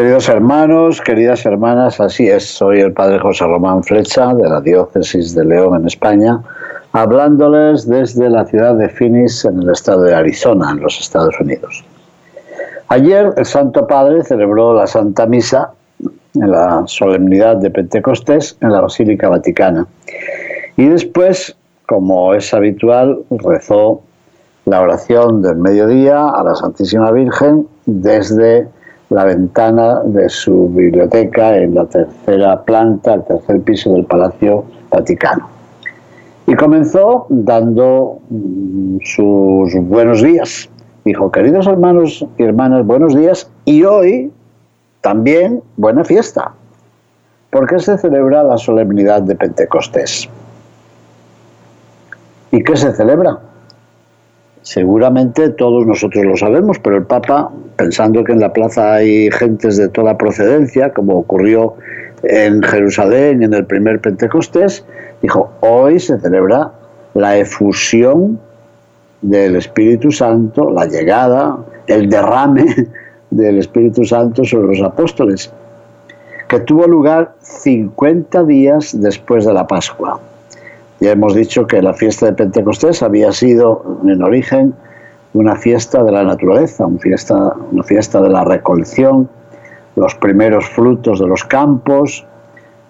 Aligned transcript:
Queridos 0.00 0.30
hermanos, 0.30 0.98
queridas 1.02 1.44
hermanas, 1.44 2.00
así 2.00 2.26
es, 2.26 2.48
soy 2.48 2.80
el 2.80 2.94
Padre 2.94 3.18
José 3.18 3.44
Román 3.44 3.84
Flecha 3.84 4.32
de 4.32 4.48
la 4.48 4.62
Diócesis 4.62 5.34
de 5.34 5.44
León 5.44 5.78
en 5.78 5.86
España, 5.86 6.40
hablándoles 6.92 7.86
desde 7.86 8.30
la 8.30 8.46
ciudad 8.46 8.76
de 8.76 8.88
Phoenix 8.88 9.44
en 9.44 9.60
el 9.60 9.68
estado 9.68 10.04
de 10.04 10.14
Arizona, 10.14 10.70
en 10.70 10.80
los 10.80 10.98
Estados 10.98 11.38
Unidos. 11.38 11.84
Ayer 12.88 13.30
el 13.36 13.44
Santo 13.44 13.86
Padre 13.86 14.24
celebró 14.24 14.72
la 14.72 14.86
Santa 14.86 15.26
Misa 15.26 15.72
en 16.34 16.50
la 16.50 16.82
solemnidad 16.86 17.56
de 17.56 17.70
Pentecostés 17.70 18.56
en 18.62 18.72
la 18.72 18.80
Basílica 18.80 19.28
Vaticana 19.28 19.86
y 20.78 20.86
después, 20.86 21.54
como 21.84 22.32
es 22.32 22.54
habitual, 22.54 23.18
rezó 23.28 24.00
la 24.64 24.80
oración 24.80 25.42
del 25.42 25.56
mediodía 25.56 26.26
a 26.26 26.42
la 26.42 26.54
Santísima 26.54 27.12
Virgen 27.12 27.68
desde 27.84 28.66
la 29.10 29.24
ventana 29.24 30.02
de 30.04 30.28
su 30.28 30.68
biblioteca 30.68 31.56
en 31.56 31.74
la 31.74 31.84
tercera 31.86 32.62
planta, 32.62 33.14
el 33.14 33.24
tercer 33.24 33.60
piso 33.62 33.92
del 33.92 34.04
Palacio 34.04 34.64
Vaticano. 34.90 35.48
Y 36.46 36.54
comenzó 36.54 37.26
dando 37.28 38.18
mm, 38.30 38.98
sus 39.04 39.74
buenos 39.88 40.22
días. 40.22 40.68
Dijo, 41.04 41.30
queridos 41.30 41.66
hermanos 41.66 42.24
y 42.38 42.42
hermanas, 42.42 42.86
buenos 42.86 43.14
días. 43.14 43.50
Y 43.64 43.82
hoy 43.84 44.32
también 45.00 45.62
buena 45.76 46.04
fiesta. 46.04 46.52
porque 47.50 47.80
se 47.80 47.98
celebra 47.98 48.44
la 48.44 48.56
solemnidad 48.58 49.22
de 49.22 49.34
Pentecostés? 49.34 50.28
¿Y 52.52 52.62
qué 52.62 52.76
se 52.76 52.92
celebra? 52.92 53.38
Seguramente 54.62 55.48
todos 55.50 55.86
nosotros 55.86 56.24
lo 56.24 56.36
sabemos, 56.36 56.78
pero 56.78 56.96
el 56.96 57.04
Papa, 57.04 57.50
pensando 57.76 58.22
que 58.24 58.32
en 58.32 58.40
la 58.40 58.52
plaza 58.52 58.94
hay 58.94 59.30
gentes 59.30 59.78
de 59.78 59.88
toda 59.88 60.18
procedencia, 60.18 60.92
como 60.92 61.18
ocurrió 61.18 61.74
en 62.22 62.62
Jerusalén 62.62 63.42
en 63.42 63.54
el 63.54 63.64
primer 63.64 64.00
Pentecostés, 64.00 64.84
dijo, 65.22 65.50
hoy 65.60 65.98
se 65.98 66.18
celebra 66.20 66.72
la 67.14 67.38
efusión 67.38 68.38
del 69.22 69.56
Espíritu 69.56 70.10
Santo, 70.10 70.70
la 70.70 70.86
llegada, 70.86 71.58
el 71.86 72.10
derrame 72.10 72.66
del 73.30 73.58
Espíritu 73.58 74.04
Santo 74.04 74.44
sobre 74.44 74.76
los 74.76 74.86
apóstoles, 74.86 75.50
que 76.48 76.60
tuvo 76.60 76.86
lugar 76.86 77.32
50 77.40 78.44
días 78.44 79.00
después 79.00 79.46
de 79.46 79.54
la 79.54 79.66
Pascua. 79.66 80.20
Ya 81.00 81.12
hemos 81.12 81.34
dicho 81.34 81.66
que 81.66 81.80
la 81.80 81.94
fiesta 81.94 82.26
de 82.26 82.32
Pentecostés 82.34 83.02
había 83.02 83.32
sido 83.32 84.00
en 84.04 84.22
origen 84.22 84.74
una 85.32 85.56
fiesta 85.56 86.02
de 86.02 86.12
la 86.12 86.24
naturaleza, 86.24 86.84
una 86.84 86.98
fiesta, 86.98 87.54
una 87.72 87.82
fiesta 87.82 88.20
de 88.20 88.28
la 88.28 88.44
recolección, 88.44 89.28
los 89.96 90.14
primeros 90.16 90.68
frutos 90.68 91.18
de 91.18 91.26
los 91.26 91.44
campos 91.44 92.26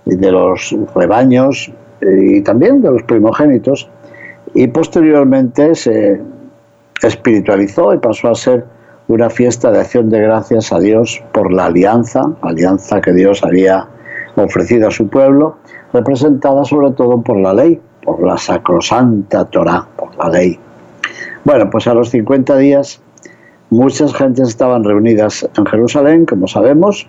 y 0.07 0.17
de 0.17 0.33
los 0.33 0.75
rebaños 0.95 1.71
y 2.03 2.41
también 2.41 2.83
de 2.83 2.91
los 2.91 3.03
primogénitos. 3.05 3.89
Y 4.55 4.67
posteriormente 4.67 5.77
se 5.77 6.21
espiritualizó 7.03 7.95
y 7.95 7.99
pasó 7.99 8.29
a 8.29 8.35
ser 8.35 8.65
una 9.07 9.31
fiesta 9.31 9.71
de 9.71 9.81
acción 9.81 10.11
de 10.11 10.21
gracias 10.21 10.73
a 10.73 10.81
Dios 10.81 11.23
por 11.33 11.53
la 11.53 11.67
alianza, 11.67 12.23
alianza 12.43 13.01
que 13.01 13.13
Dios 13.13 13.45
había 13.45 13.87
ofrecido 14.35 14.89
a 14.89 14.91
su 14.91 15.09
pueblo, 15.09 15.57
representada 15.93 16.65
sobre 16.65 16.91
todo 16.93 17.21
por 17.23 17.37
la 17.37 17.55
ley, 17.55 17.81
por 18.03 18.23
la 18.27 18.37
sacrosanta 18.37 19.45
Torah, 19.47 19.87
por 19.97 20.15
la 20.17 20.29
ley. 20.29 20.59
Bueno, 21.45 21.71
pues 21.71 21.87
a 21.87 21.95
los 21.95 22.11
50 22.11 22.57
días 22.57 23.01
muchas 23.71 24.15
gentes 24.15 24.49
estaban 24.49 24.85
reunidas 24.85 25.49
en 25.57 25.67
Jerusalén, 25.67 26.27
como 26.27 26.47
sabemos, 26.49 27.07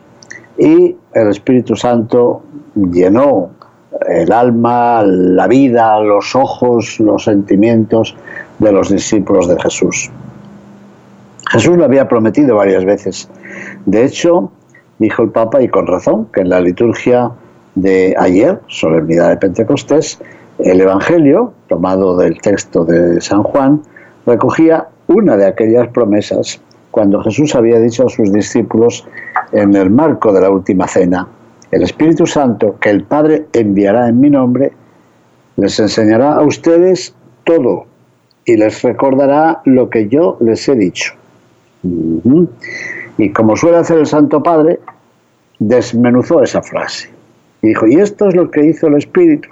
y 0.58 0.96
el 1.14 1.28
Espíritu 1.30 1.76
Santo 1.76 2.44
llenó 2.76 3.50
el 4.08 4.32
alma, 4.32 5.04
la 5.04 5.48
vida, 5.48 6.00
los 6.00 6.36
ojos, 6.36 7.00
los 7.00 7.24
sentimientos 7.24 8.16
de 8.60 8.72
los 8.72 8.90
discípulos 8.90 9.48
de 9.48 9.60
Jesús. 9.60 10.10
Jesús 11.52 11.78
lo 11.78 11.86
había 11.86 12.08
prometido 12.08 12.56
varias 12.56 12.86
veces. 12.86 13.30
De 13.86 14.06
hecho, 14.06 14.52
dijo 15.00 15.24
el 15.24 15.32
Papa, 15.32 15.62
y 15.62 15.68
con 15.68 15.88
razón, 15.88 16.28
que 16.34 16.42
en 16.42 16.50
la 16.50 16.62
liturgia 16.62 17.32
de 17.76 18.16
ayer, 18.18 18.62
solemnidad 18.68 19.30
de 19.30 19.38
Pentecostés, 19.38 20.20
el 20.64 20.82
Evangelio, 20.82 21.54
tomado 21.68 22.18
del 22.18 22.40
texto 22.40 22.86
de 22.86 23.20
San 23.22 23.44
Juan, 23.44 23.82
recogía 24.26 24.88
una 25.08 25.36
de 25.38 25.48
aquellas 25.48 25.88
promesas 25.90 26.62
cuando 26.92 27.22
Jesús 27.24 27.56
había 27.56 27.80
dicho 27.80 28.06
a 28.06 28.10
sus 28.10 28.32
discípulos 28.32 29.08
en 29.52 29.76
el 29.76 29.90
marco 29.90 30.32
de 30.34 30.42
la 30.42 30.50
última 30.50 30.88
cena, 30.88 31.28
el 31.72 31.84
Espíritu 31.84 32.28
Santo 32.28 32.78
que 32.80 32.90
el 32.90 33.04
Padre 33.04 33.48
enviará 33.54 34.10
en 34.10 34.20
mi 34.20 34.30
nombre, 34.30 34.74
les 35.56 35.80
enseñará 35.80 36.34
a 36.34 36.44
ustedes 36.44 37.16
todo 37.46 37.86
y 38.46 38.58
les 38.58 38.82
recordará 38.82 39.62
lo 39.66 39.90
que 39.90 40.08
yo 40.08 40.38
les 40.42 40.68
he 40.68 40.76
dicho. 40.76 41.14
Y 43.18 43.32
como 43.32 43.56
suele 43.56 43.78
hacer 43.78 44.00
el 44.00 44.06
Santo 44.06 44.44
Padre, 44.44 44.80
desmenuzó 45.60 46.44
esa 46.44 46.62
frase. 46.62 47.10
Y 47.62 47.70
dijo, 47.70 47.88
y 47.88 47.96
esto 47.96 48.28
es 48.28 48.36
lo 48.36 48.50
que 48.52 48.66
hizo 48.66 48.88
el 48.88 48.96
Espíritu. 48.96 49.50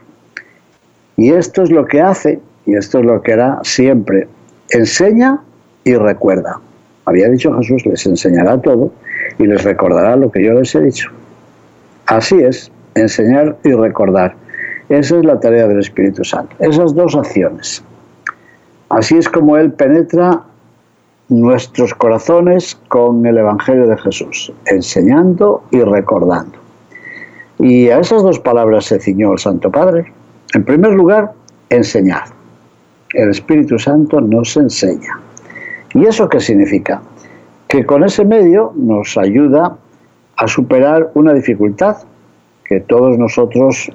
Y 1.19 1.34
esto 1.34 1.63
es 1.63 1.69
lo 1.69 1.85
que 1.85 2.00
hace, 2.00 2.40
y 2.66 2.75
esto 2.75 3.00
es 3.00 3.06
lo 3.06 3.22
que 3.22 3.34
hará 3.34 3.59
siempre. 3.63 4.30
Enseña 4.69 5.41
y 5.84 5.94
recuerda. 5.96 6.62
Había 7.03 7.28
dicho 7.28 7.53
Jesús, 7.57 7.85
les 7.85 8.06
enseñará 8.06 8.57
todo 8.62 8.94
y 9.38 9.46
les 9.46 9.66
recordará 9.66 10.16
lo 10.16 10.31
que 10.31 10.41
yo 10.41 10.53
les 10.53 10.74
he 10.75 10.79
dicho. 10.79 11.12
Así 12.06 12.40
es, 12.40 12.72
enseñar 12.96 13.58
y 13.66 13.74
recordar. 13.74 14.34
Esa 14.88 15.18
es 15.18 15.25
la 15.25 15.38
tarea 15.41 15.68
del 15.68 15.79
Espíritu 15.79 16.24
Santo. 16.24 16.56
Esas 16.59 16.96
dos 16.96 17.13
acciones. 17.18 17.84
Así 18.88 19.18
es 19.18 19.28
como 19.28 19.58
Él 19.58 19.74
penetra 19.74 20.44
nuestros 21.28 21.94
corazones 21.96 22.79
con 22.88 23.25
el 23.25 23.38
Evangelio 23.38 23.88
de 23.88 23.97
Jesús, 23.97 24.53
enseñando 24.68 25.63
y 25.72 25.81
recordando. 25.81 26.58
Y 27.59 27.90
a 27.90 28.00
esas 28.00 28.24
dos 28.24 28.40
palabras 28.40 28.85
se 28.85 29.02
ciñó 29.02 29.34
el 29.34 29.40
Santo 29.40 29.69
Padre. 29.69 30.13
En 30.53 30.63
primer 30.65 30.93
lugar, 30.93 31.31
enseñar. 31.69 32.23
El 33.13 33.29
Espíritu 33.29 33.77
Santo 33.77 34.19
nos 34.19 34.55
enseña. 34.57 35.19
¿Y 35.93 36.05
eso 36.05 36.27
qué 36.27 36.39
significa? 36.39 37.01
Que 37.67 37.85
con 37.85 38.03
ese 38.03 38.25
medio 38.25 38.73
nos 38.75 39.17
ayuda 39.17 39.77
a 40.37 40.47
superar 40.47 41.11
una 41.13 41.33
dificultad 41.33 41.97
que 42.63 42.79
todos 42.79 43.17
nosotros 43.17 43.91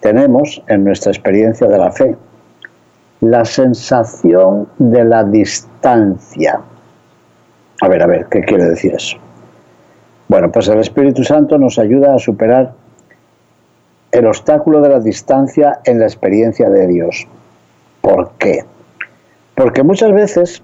tenemos 0.00 0.62
en 0.68 0.84
nuestra 0.84 1.12
experiencia 1.12 1.68
de 1.68 1.78
la 1.78 1.90
fe. 1.90 2.16
La 3.20 3.44
sensación 3.44 4.68
de 4.78 5.04
la 5.04 5.24
distancia. 5.24 6.60
A 7.80 7.88
ver, 7.88 8.02
a 8.02 8.06
ver, 8.06 8.26
¿qué 8.30 8.40
quiere 8.42 8.64
decir 8.64 8.94
eso? 8.94 9.16
Bueno, 10.28 10.50
pues 10.50 10.68
el 10.68 10.80
Espíritu 10.80 11.22
Santo 11.22 11.56
nos 11.58 11.78
ayuda 11.78 12.14
a 12.14 12.18
superar 12.18 12.74
el 14.12 14.26
obstáculo 14.26 14.80
de 14.82 14.90
la 14.90 15.00
distancia 15.00 15.80
en 15.84 15.98
la 15.98 16.04
experiencia 16.04 16.68
de 16.68 16.86
Dios. 16.86 17.26
¿Por 18.02 18.32
qué? 18.38 18.64
Porque 19.54 19.82
muchas 19.82 20.12
veces 20.12 20.62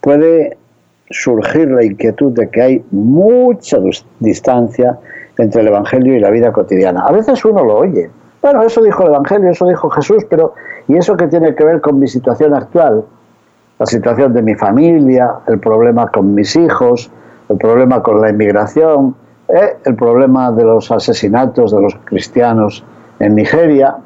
puede 0.00 0.56
surgir 1.10 1.70
la 1.70 1.84
inquietud 1.84 2.32
de 2.32 2.48
que 2.50 2.62
hay 2.62 2.84
mucha 2.90 3.78
distancia 4.18 4.98
entre 5.38 5.60
el 5.60 5.68
Evangelio 5.68 6.16
y 6.16 6.20
la 6.20 6.30
vida 6.30 6.52
cotidiana. 6.52 7.04
A 7.06 7.12
veces 7.12 7.44
uno 7.44 7.64
lo 7.64 7.76
oye. 7.78 8.10
Bueno, 8.42 8.62
eso 8.62 8.82
dijo 8.82 9.02
el 9.02 9.08
Evangelio, 9.08 9.50
eso 9.50 9.66
dijo 9.68 9.88
Jesús, 9.90 10.24
pero 10.28 10.54
¿y 10.88 10.96
eso 10.96 11.16
qué 11.16 11.28
tiene 11.28 11.54
que 11.54 11.64
ver 11.64 11.80
con 11.80 11.98
mi 11.98 12.08
situación 12.08 12.54
actual? 12.54 13.04
La 13.78 13.86
situación 13.86 14.32
de 14.32 14.42
mi 14.42 14.54
familia, 14.54 15.30
el 15.46 15.60
problema 15.60 16.10
con 16.10 16.34
mis 16.34 16.56
hijos, 16.56 17.10
el 17.48 17.58
problema 17.58 18.02
con 18.02 18.20
la 18.20 18.30
inmigración, 18.30 19.14
¿eh? 19.48 19.76
el 19.84 19.94
problema 19.94 20.50
de 20.52 20.64
los 20.64 20.90
asesinatos 20.90 21.72
de 21.72 21.80
los 21.80 21.96
cristianos 22.04 22.84
en 23.18 23.34
Nigeria. 23.34 23.96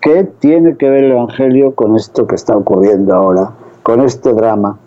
¿Qué 0.00 0.24
tiene 0.38 0.76
que 0.76 0.88
ver 0.88 1.04
el 1.04 1.12
Evangelio 1.12 1.74
con 1.74 1.96
esto 1.96 2.26
que 2.26 2.34
está 2.34 2.56
ocurriendo 2.56 3.14
ahora, 3.14 3.50
con 3.82 4.02
este 4.02 4.32
drama? 4.32 4.78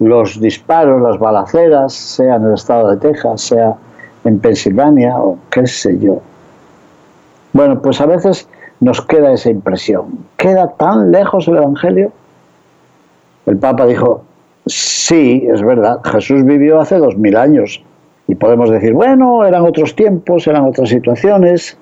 los 0.00 0.40
disparos, 0.40 1.02
las 1.02 1.18
balaceras, 1.18 1.92
sea 1.92 2.36
en 2.36 2.44
el 2.44 2.54
estado 2.54 2.90
de 2.90 2.96
Texas, 2.98 3.40
sea 3.40 3.74
en 4.24 4.38
Pensilvania 4.38 5.16
o 5.18 5.38
qué 5.50 5.66
sé 5.66 5.98
yo. 5.98 6.20
Bueno, 7.52 7.80
pues 7.82 8.00
a 8.00 8.06
veces 8.06 8.48
nos 8.80 9.00
queda 9.02 9.32
esa 9.32 9.50
impresión. 9.50 10.26
¿Queda 10.36 10.68
tan 10.76 11.10
lejos 11.10 11.48
el 11.48 11.56
Evangelio? 11.56 12.12
El 13.46 13.56
Papa 13.56 13.86
dijo, 13.86 14.22
sí, 14.66 15.46
es 15.52 15.62
verdad, 15.62 16.00
Jesús 16.04 16.44
vivió 16.44 16.80
hace 16.80 16.98
dos 16.98 17.16
mil 17.16 17.36
años 17.36 17.82
y 18.28 18.34
podemos 18.34 18.70
decir, 18.70 18.92
bueno, 18.92 19.44
eran 19.44 19.62
otros 19.62 19.96
tiempos, 19.96 20.46
eran 20.46 20.66
otras 20.66 20.90
situaciones 20.90 21.76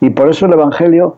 y 0.00 0.10
por 0.10 0.30
eso 0.30 0.46
el 0.46 0.52
Evangelio 0.52 1.16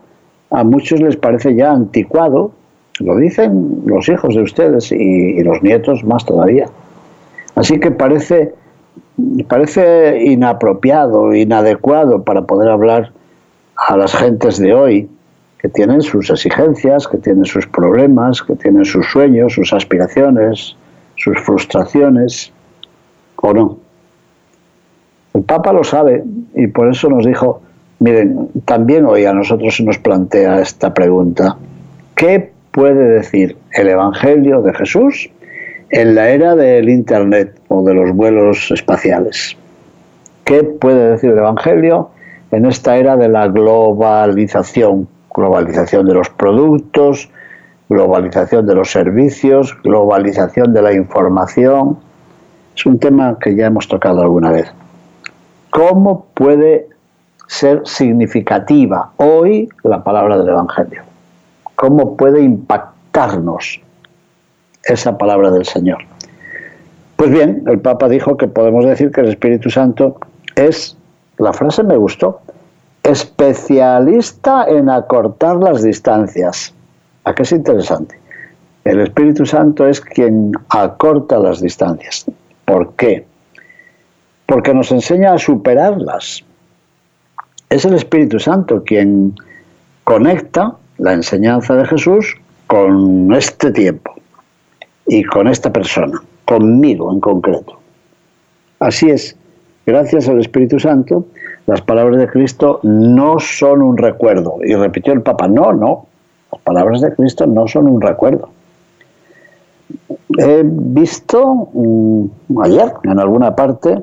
a 0.51 0.65
muchos 0.65 1.01
les 1.01 1.17
parece 1.17 1.55
ya 1.55 1.71
anticuado, 1.71 2.53
lo 3.01 3.17
dicen 3.17 3.83
los 3.85 4.09
hijos 4.09 4.35
de 4.35 4.43
ustedes 4.43 4.91
y, 4.91 5.43
los 5.43 5.63
nietos 5.63 6.03
más 6.05 6.25
todavía. 6.25 6.67
Así 7.55 7.79
que 7.79 7.91
parece, 7.91 8.55
parece 9.47 10.25
inapropiado, 10.25 11.35
inadecuado 11.35 12.25
para 12.25 12.43
poder 12.43 12.71
hablar 12.71 13.13
a 13.77 13.97
las 13.97 14.15
gentes 14.17 14.59
de 14.59 14.73
hoy 14.73 15.11
que 15.59 15.69
tienen 15.69 16.01
sus 16.01 16.31
exigencias, 16.31 17.07
que 17.07 17.19
tienen 17.19 17.45
sus 17.45 17.67
problemas, 17.67 18.43
que 18.43 18.57
tienen 18.57 18.85
sus 18.85 19.07
sueños, 19.11 19.53
sus 19.53 19.73
aspiraciones, 19.73 20.77
sus 21.17 21.39
frustraciones, 21.41 22.53
o 23.37 23.53
no. 23.53 23.88
El 25.39 25.45
Papa 25.45 25.73
lo 25.73 25.85
sabe 25.85 26.25
y 26.57 26.67
por 26.67 26.91
eso 26.91 27.09
nos 27.09 27.25
dijo, 27.25 27.63
miren, 28.01 28.49
también 28.65 29.07
hoy 29.07 29.25
a 29.25 29.33
nosotros 29.33 29.77
se 29.77 29.85
nos 29.85 29.97
plantea 29.97 30.61
esta 30.61 30.93
pregunta, 30.93 31.57
¿qué 32.17 32.51
puede 32.73 33.09
decir 33.09 33.57
el 33.73 33.87
Evangelio 33.87 34.63
de 34.63 34.75
Jesús 34.75 35.31
en 35.91 36.17
la 36.17 36.31
era 36.31 36.57
del 36.57 36.89
Internet 36.89 37.55
o 37.69 37.85
de 37.85 37.95
los 37.95 38.11
vuelos 38.17 38.73
espaciales? 38.73 39.57
¿Qué 40.43 40.65
puede 40.65 41.13
decir 41.13 41.31
el 41.31 41.39
Evangelio 41.39 42.11
en 42.51 42.67
esta 42.67 42.97
era 42.97 43.17
de 43.17 43.29
la 43.29 43.47
globalización? 43.47 45.07
Globalización 45.33 46.09
de 46.09 46.15
los 46.15 46.31
productos, 46.31 47.31
globalización 47.89 48.67
de 48.67 48.75
los 48.75 48.91
servicios, 48.91 49.81
globalización 49.85 50.75
de 50.75 50.83
la 50.83 50.93
información. 50.95 51.97
Es 52.77 52.85
un 52.87 52.99
tema 52.99 53.39
que 53.41 53.55
ya 53.55 53.67
hemos 53.67 53.87
tocado 53.87 54.21
alguna 54.21 54.51
vez. 54.51 54.75
¿Cómo 55.71 56.27
puede 56.35 56.89
ser 57.47 57.83
significativa 57.85 59.13
hoy 59.17 59.69
la 59.83 60.03
palabra 60.03 60.39
del 60.39 60.49
Evangelio? 60.49 61.03
cómo 61.79 62.17
puede 62.17 62.43
impactarnos 62.43 63.81
esa 64.83 65.17
palabra 65.17 65.53
del 65.53 65.65
Señor. 65.65 65.99
Pues 67.15 67.31
bien, 67.31 67.63
el 67.69 67.79
Papa 67.79 68.09
dijo 68.09 68.37
que 68.37 68.49
podemos 68.49 68.85
decir 68.85 69.13
que 69.13 69.21
el 69.21 69.29
Espíritu 69.29 69.71
Santo 69.71 70.19
es, 70.57 70.97
la 71.39 71.53
frase 71.53 71.85
me 71.85 71.97
gustó, 71.97 72.41
especialista 73.05 74.67
en 74.69 74.91
acortar 74.91 75.57
las 75.57 75.85
distancias. 75.85 76.75
¿A 77.23 77.33
qué 77.33 77.45
es 77.45 77.53
interesante? 77.53 78.19
El 78.83 78.99
Espíritu 78.99 79.47
Santo 79.47 79.87
es 79.87 80.01
quien 80.01 80.51
acorta 80.71 81.39
las 81.39 81.61
distancias. 81.61 82.27
¿Por 82.65 82.95
qué? 82.95 83.25
Porque 84.49 84.73
nos 84.73 84.91
enseña 84.91 85.35
a 85.35 85.39
superarlas. 85.39 86.43
Es 87.69 87.85
el 87.85 87.93
Espíritu 87.95 88.41
Santo 88.41 88.83
quien 88.83 89.35
conecta 90.05 90.75
la 90.97 91.13
enseñanza 91.13 91.77
de 91.77 91.85
Jesús 91.85 92.35
con 92.67 93.35
este 93.35 93.71
tiempo 93.71 94.15
y 95.07 95.23
con 95.23 95.49
esta 95.49 95.71
persona, 95.71 96.23
conmigo 96.47 97.13
en 97.13 97.21
concreto. 97.21 97.79
Así 98.81 99.11
es, 99.11 99.37
gracias 99.85 100.31
al 100.31 100.41
Espíritu 100.41 100.81
Santo, 100.81 101.27
las 101.67 101.83
palabras 101.83 102.19
de 102.19 102.29
Cristo 102.29 102.81
no 102.83 103.39
son 103.39 103.83
un 103.83 103.99
recuerdo. 103.99 104.57
Y 104.65 104.75
repitió 104.75 105.13
el 105.13 105.21
Papa, 105.21 105.47
no, 105.47 105.75
no, 105.75 106.07
las 106.51 106.63
palabras 106.63 107.03
de 107.03 107.15
Cristo 107.15 107.47
no 107.47 107.69
son 107.69 107.87
un 107.87 108.01
recuerdo. 108.01 108.49
He 110.39 110.63
visto 110.65 111.69
mm, 111.75 112.61
ayer 112.63 112.93
en 113.05 113.19
alguna 113.19 113.55
parte 113.55 114.03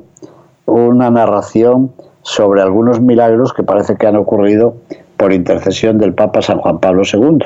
una 0.66 1.10
narración 1.10 1.92
sobre 2.22 2.60
algunos 2.60 3.00
milagros 3.00 3.52
que 3.52 3.62
parece 3.62 3.96
que 3.96 4.06
han 4.06 4.16
ocurrido 4.16 4.76
por 5.16 5.32
intercesión 5.32 5.98
del 5.98 6.12
Papa 6.12 6.42
San 6.42 6.58
Juan 6.58 6.80
Pablo 6.80 7.02
II. 7.10 7.38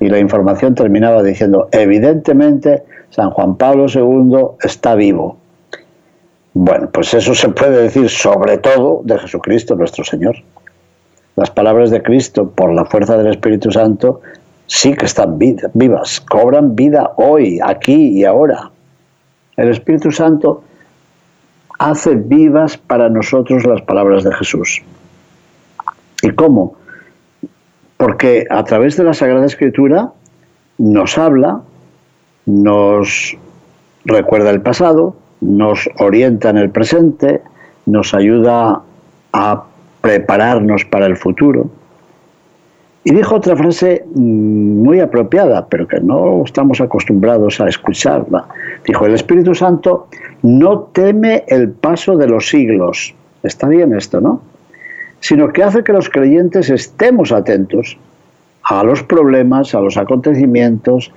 Y 0.00 0.08
la 0.08 0.18
información 0.18 0.74
terminaba 0.74 1.22
diciendo, 1.22 1.68
evidentemente 1.72 2.84
San 3.10 3.30
Juan 3.30 3.56
Pablo 3.56 3.86
II 3.92 4.58
está 4.62 4.94
vivo. 4.94 5.36
Bueno, 6.54 6.88
pues 6.90 7.12
eso 7.14 7.34
se 7.34 7.48
puede 7.50 7.82
decir 7.82 8.08
sobre 8.08 8.58
todo 8.58 9.02
de 9.04 9.18
Jesucristo 9.18 9.74
nuestro 9.74 10.04
Señor. 10.04 10.36
Las 11.34 11.50
palabras 11.50 11.90
de 11.90 12.02
Cristo, 12.02 12.48
por 12.48 12.72
la 12.72 12.86
fuerza 12.86 13.18
del 13.18 13.26
Espíritu 13.26 13.70
Santo, 13.70 14.22
sí 14.66 14.94
que 14.94 15.04
están 15.04 15.38
vivas, 15.38 16.20
cobran 16.20 16.74
vida 16.74 17.12
hoy, 17.16 17.60
aquí 17.62 18.18
y 18.18 18.24
ahora. 18.24 18.70
El 19.56 19.68
Espíritu 19.68 20.10
Santo 20.10 20.62
hace 21.78 22.14
vivas 22.14 22.76
para 22.76 23.08
nosotros 23.08 23.64
las 23.66 23.82
palabras 23.82 24.24
de 24.24 24.34
Jesús. 24.34 24.82
¿Y 26.22 26.30
cómo? 26.30 26.76
porque 27.96 28.46
a 28.50 28.64
través 28.64 28.96
de 28.96 29.04
la 29.04 29.14
Sagrada 29.14 29.46
Escritura 29.46 30.12
nos 30.78 31.16
habla, 31.18 31.62
nos 32.44 33.36
recuerda 34.04 34.50
el 34.50 34.60
pasado, 34.60 35.16
nos 35.40 35.88
orienta 35.98 36.50
en 36.50 36.58
el 36.58 36.70
presente, 36.70 37.40
nos 37.86 38.14
ayuda 38.14 38.82
a 39.32 39.64
prepararnos 40.00 40.84
para 40.84 41.06
el 41.06 41.16
futuro. 41.16 41.70
Y 43.06 43.14
dijo 43.14 43.36
otra 43.36 43.56
frase 43.56 44.04
mm, 44.14 44.82
muy 44.82 45.00
apropiada, 45.00 45.66
pero 45.66 45.88
que 45.88 46.00
no 46.00 46.42
estamos 46.44 46.80
acostumbrados 46.80 47.60
a 47.60 47.68
escucharla. 47.68 48.46
Dijo, 48.84 49.06
el 49.06 49.14
Espíritu 49.14 49.54
Santo 49.54 50.08
no 50.42 50.80
teme 50.92 51.44
el 51.48 51.70
paso 51.70 52.16
de 52.16 52.28
los 52.28 52.48
siglos. 52.48 53.14
Está 53.42 53.68
bien 53.68 53.94
esto, 53.94 54.20
¿no? 54.20 54.42
sino 55.20 55.52
que 55.52 55.62
hace 55.62 55.82
que 55.82 55.92
los 55.92 56.08
creyentes 56.08 56.70
estemos 56.70 57.32
atentos 57.32 57.98
a 58.62 58.82
los 58.82 59.02
problemas, 59.02 59.74
a 59.74 59.80
los 59.80 59.96
acontecimientos, 59.96 61.12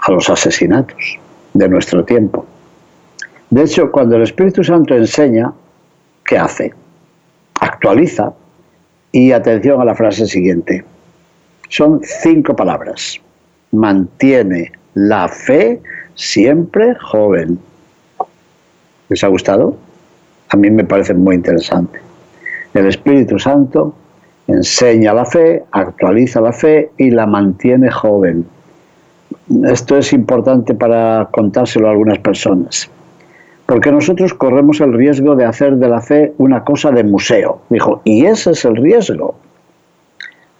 a 0.00 0.10
los 0.10 0.28
asesinatos 0.28 1.18
de 1.54 1.68
nuestro 1.68 2.04
tiempo. 2.04 2.46
De 3.50 3.62
hecho, 3.62 3.90
cuando 3.90 4.16
el 4.16 4.22
Espíritu 4.22 4.64
Santo 4.64 4.94
enseña, 4.94 5.52
¿qué 6.24 6.38
hace? 6.38 6.74
Actualiza 7.60 8.32
y 9.12 9.32
atención 9.32 9.80
a 9.80 9.84
la 9.84 9.94
frase 9.94 10.26
siguiente. 10.26 10.84
Son 11.68 12.00
cinco 12.02 12.54
palabras. 12.54 13.20
Mantiene 13.72 14.72
la 14.94 15.28
fe 15.28 15.80
siempre 16.14 16.94
joven. 16.96 17.58
¿Les 19.08 19.22
ha 19.22 19.28
gustado? 19.28 19.76
A 20.48 20.56
mí 20.56 20.70
me 20.70 20.84
parece 20.84 21.14
muy 21.14 21.36
interesante. 21.36 22.00
El 22.74 22.86
Espíritu 22.86 23.38
Santo 23.38 23.94
enseña 24.46 25.12
la 25.12 25.24
fe, 25.24 25.64
actualiza 25.72 26.40
la 26.40 26.52
fe 26.52 26.90
y 26.98 27.10
la 27.10 27.26
mantiene 27.26 27.90
joven. 27.90 28.46
Esto 29.64 29.98
es 29.98 30.12
importante 30.12 30.74
para 30.74 31.28
contárselo 31.30 31.88
a 31.88 31.92
algunas 31.92 32.18
personas, 32.18 32.90
porque 33.66 33.92
nosotros 33.92 34.34
corremos 34.34 34.80
el 34.80 34.92
riesgo 34.92 35.36
de 35.36 35.44
hacer 35.44 35.76
de 35.76 35.88
la 35.88 36.00
fe 36.00 36.32
una 36.38 36.64
cosa 36.64 36.90
de 36.90 37.04
museo. 37.04 37.60
Dijo, 37.70 38.02
y 38.04 38.26
ese 38.26 38.52
es 38.52 38.64
el 38.64 38.76
riesgo. 38.76 39.36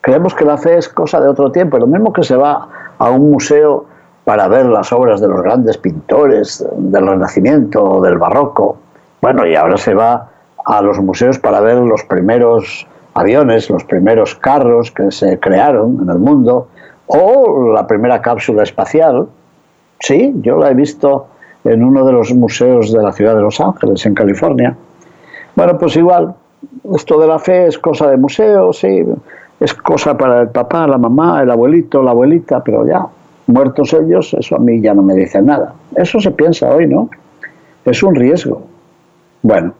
Creemos 0.06 0.36
que 0.36 0.44
la 0.44 0.56
fe 0.56 0.78
es 0.78 0.88
cosa 0.88 1.20
de 1.20 1.26
otro 1.26 1.50
tiempo, 1.50 1.78
lo 1.78 1.88
mismo 1.88 2.12
que 2.12 2.22
se 2.22 2.36
va 2.36 2.68
a 2.96 3.10
un 3.10 3.28
museo 3.28 3.86
para 4.24 4.46
ver 4.46 4.66
las 4.66 4.92
obras 4.92 5.20
de 5.20 5.26
los 5.26 5.42
grandes 5.42 5.78
pintores 5.78 6.64
del 6.76 7.08
Renacimiento 7.08 7.82
o 7.82 8.00
del 8.00 8.16
Barroco. 8.16 8.76
Bueno, 9.20 9.44
y 9.44 9.56
ahora 9.56 9.76
se 9.76 9.94
va 9.94 10.28
a 10.64 10.80
los 10.80 11.00
museos 11.00 11.40
para 11.40 11.58
ver 11.58 11.78
los 11.78 12.04
primeros 12.04 12.86
aviones, 13.14 13.68
los 13.68 13.82
primeros 13.82 14.36
carros 14.36 14.92
que 14.92 15.10
se 15.10 15.40
crearon 15.40 15.98
en 16.00 16.08
el 16.08 16.20
mundo, 16.20 16.68
o 17.08 17.72
la 17.72 17.84
primera 17.88 18.22
cápsula 18.22 18.62
espacial. 18.62 19.26
Sí, 19.98 20.32
yo 20.36 20.56
la 20.56 20.70
he 20.70 20.74
visto 20.74 21.26
en 21.64 21.82
uno 21.82 22.06
de 22.06 22.12
los 22.12 22.32
museos 22.32 22.92
de 22.92 23.02
la 23.02 23.10
ciudad 23.10 23.34
de 23.34 23.42
Los 23.42 23.60
Ángeles, 23.60 24.06
en 24.06 24.14
California. 24.14 24.76
Bueno, 25.56 25.76
pues 25.76 25.96
igual, 25.96 26.32
esto 26.94 27.18
de 27.18 27.26
la 27.26 27.40
fe 27.40 27.66
es 27.66 27.76
cosa 27.76 28.08
de 28.08 28.16
museo, 28.16 28.72
sí, 28.72 29.04
es 29.60 29.74
cosa 29.74 30.16
para 30.16 30.42
el 30.42 30.48
papá, 30.48 30.86
la 30.86 30.98
mamá, 30.98 31.42
el 31.42 31.50
abuelito, 31.50 32.02
la 32.02 32.10
abuelita, 32.10 32.62
pero 32.62 32.86
ya, 32.86 33.06
muertos 33.46 33.92
ellos, 33.94 34.34
eso 34.34 34.56
a 34.56 34.58
mí 34.58 34.80
ya 34.80 34.94
no 34.94 35.02
me 35.02 35.14
dice 35.14 35.40
nada. 35.40 35.74
Eso 35.94 36.20
se 36.20 36.30
piensa 36.30 36.74
hoy, 36.74 36.86
¿no? 36.86 37.08
Es 37.84 38.02
un 38.02 38.14
riesgo. 38.14 38.62
Bueno, 39.42 39.72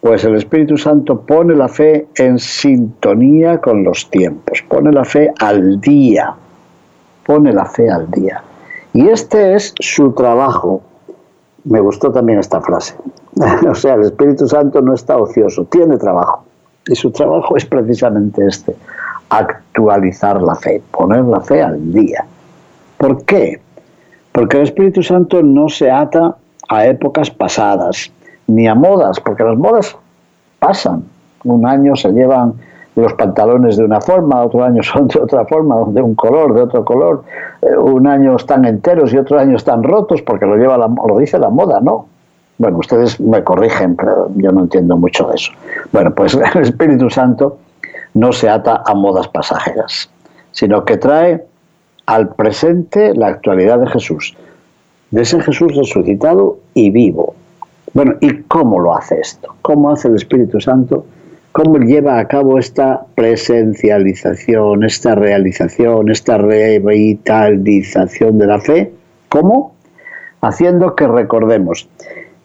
pues 0.00 0.24
el 0.24 0.36
Espíritu 0.36 0.76
Santo 0.76 1.20
pone 1.20 1.54
la 1.54 1.68
fe 1.68 2.08
en 2.16 2.38
sintonía 2.38 3.58
con 3.58 3.84
los 3.84 4.08
tiempos, 4.10 4.64
pone 4.68 4.92
la 4.92 5.04
fe 5.04 5.32
al 5.38 5.80
día, 5.80 6.34
pone 7.24 7.52
la 7.52 7.66
fe 7.66 7.90
al 7.90 8.10
día. 8.10 8.42
Y 8.92 9.08
este 9.08 9.54
es 9.54 9.74
su 9.78 10.12
trabajo, 10.12 10.80
me 11.64 11.80
gustó 11.80 12.10
también 12.10 12.38
esta 12.38 12.60
frase. 12.60 12.94
o 13.68 13.74
sea, 13.74 13.94
el 13.94 14.02
Espíritu 14.02 14.48
Santo 14.48 14.80
no 14.80 14.94
está 14.94 15.16
ocioso, 15.16 15.64
tiene 15.64 15.96
trabajo. 15.98 16.45
Y 16.88 16.94
su 16.94 17.10
trabajo 17.10 17.56
es 17.56 17.64
precisamente 17.64 18.46
este, 18.46 18.74
actualizar 19.28 20.40
la 20.40 20.54
fe, 20.54 20.82
poner 20.90 21.24
la 21.24 21.40
fe 21.40 21.62
al 21.62 21.92
día. 21.92 22.24
¿Por 22.96 23.24
qué? 23.24 23.60
Porque 24.32 24.58
el 24.58 24.64
Espíritu 24.64 25.02
Santo 25.02 25.42
no 25.42 25.68
se 25.68 25.90
ata 25.90 26.36
a 26.68 26.86
épocas 26.86 27.30
pasadas, 27.30 28.10
ni 28.46 28.66
a 28.68 28.74
modas, 28.74 29.20
porque 29.20 29.44
las 29.44 29.56
modas 29.56 29.96
pasan. 30.58 31.04
Un 31.44 31.66
año 31.66 31.96
se 31.96 32.10
llevan 32.12 32.54
los 32.96 33.12
pantalones 33.14 33.76
de 33.76 33.84
una 33.84 34.00
forma, 34.00 34.42
otro 34.42 34.64
año 34.64 34.82
son 34.82 35.08
de 35.08 35.20
otra 35.20 35.44
forma, 35.44 35.76
de 35.88 36.02
un 36.02 36.14
color, 36.14 36.54
de 36.54 36.62
otro 36.62 36.84
color. 36.84 37.24
Eh, 37.62 37.76
un 37.76 38.06
año 38.06 38.36
están 38.36 38.64
enteros 38.64 39.12
y 39.12 39.18
otro 39.18 39.38
año 39.38 39.56
están 39.56 39.82
rotos 39.82 40.22
porque 40.22 40.46
lo, 40.46 40.56
lleva 40.56 40.78
lo 40.78 41.18
dice 41.18 41.38
la 41.38 41.50
moda, 41.50 41.80
¿no? 41.80 42.06
Bueno, 42.58 42.78
ustedes 42.78 43.20
me 43.20 43.44
corrigen, 43.44 43.96
pero 43.96 44.30
yo 44.36 44.50
no 44.50 44.62
entiendo 44.62 44.96
mucho 44.96 45.28
de 45.28 45.34
eso. 45.34 45.52
Bueno, 45.92 46.14
pues 46.14 46.34
el 46.54 46.62
Espíritu 46.62 47.10
Santo 47.10 47.58
no 48.14 48.32
se 48.32 48.48
ata 48.48 48.82
a 48.86 48.94
modas 48.94 49.28
pasajeras, 49.28 50.10
sino 50.52 50.84
que 50.84 50.96
trae 50.96 51.44
al 52.06 52.34
presente 52.34 53.14
la 53.14 53.28
actualidad 53.28 53.80
de 53.80 53.88
Jesús, 53.88 54.34
de 55.10 55.22
ese 55.22 55.40
Jesús 55.42 55.76
resucitado 55.76 56.58
y 56.72 56.90
vivo. 56.90 57.34
Bueno, 57.92 58.14
¿y 58.20 58.42
cómo 58.42 58.80
lo 58.80 58.96
hace 58.96 59.20
esto? 59.20 59.54
¿Cómo 59.62 59.90
hace 59.90 60.08
el 60.08 60.16
Espíritu 60.16 60.60
Santo? 60.60 61.04
¿Cómo 61.52 61.78
lleva 61.78 62.18
a 62.18 62.28
cabo 62.28 62.58
esta 62.58 63.06
presencialización, 63.14 64.84
esta 64.84 65.14
realización, 65.14 66.10
esta 66.10 66.36
revitalización 66.36 68.38
de 68.38 68.46
la 68.46 68.60
fe? 68.60 68.92
¿Cómo? 69.30 69.74
Haciendo 70.42 70.94
que 70.94 71.08
recordemos. 71.08 71.88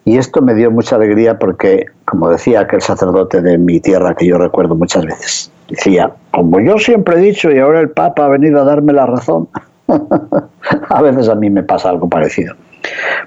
Y 0.03 0.17
esto 0.17 0.41
me 0.41 0.55
dio 0.55 0.71
mucha 0.71 0.95
alegría 0.95 1.37
porque, 1.37 1.85
como 2.05 2.29
decía 2.29 2.61
aquel 2.61 2.81
sacerdote 2.81 3.41
de 3.41 3.57
mi 3.57 3.79
tierra 3.79 4.15
que 4.15 4.25
yo 4.25 4.37
recuerdo 4.37 4.75
muchas 4.75 5.05
veces, 5.05 5.51
decía, 5.69 6.11
como 6.31 6.59
yo 6.59 6.77
siempre 6.79 7.17
he 7.17 7.21
dicho 7.21 7.51
y 7.51 7.59
ahora 7.59 7.79
el 7.79 7.91
Papa 7.91 8.25
ha 8.25 8.29
venido 8.29 8.61
a 8.61 8.63
darme 8.63 8.93
la 8.93 9.05
razón, 9.05 9.47
a 10.89 11.01
veces 11.01 11.29
a 11.29 11.35
mí 11.35 11.49
me 11.49 11.63
pasa 11.63 11.89
algo 11.89 12.09
parecido. 12.09 12.55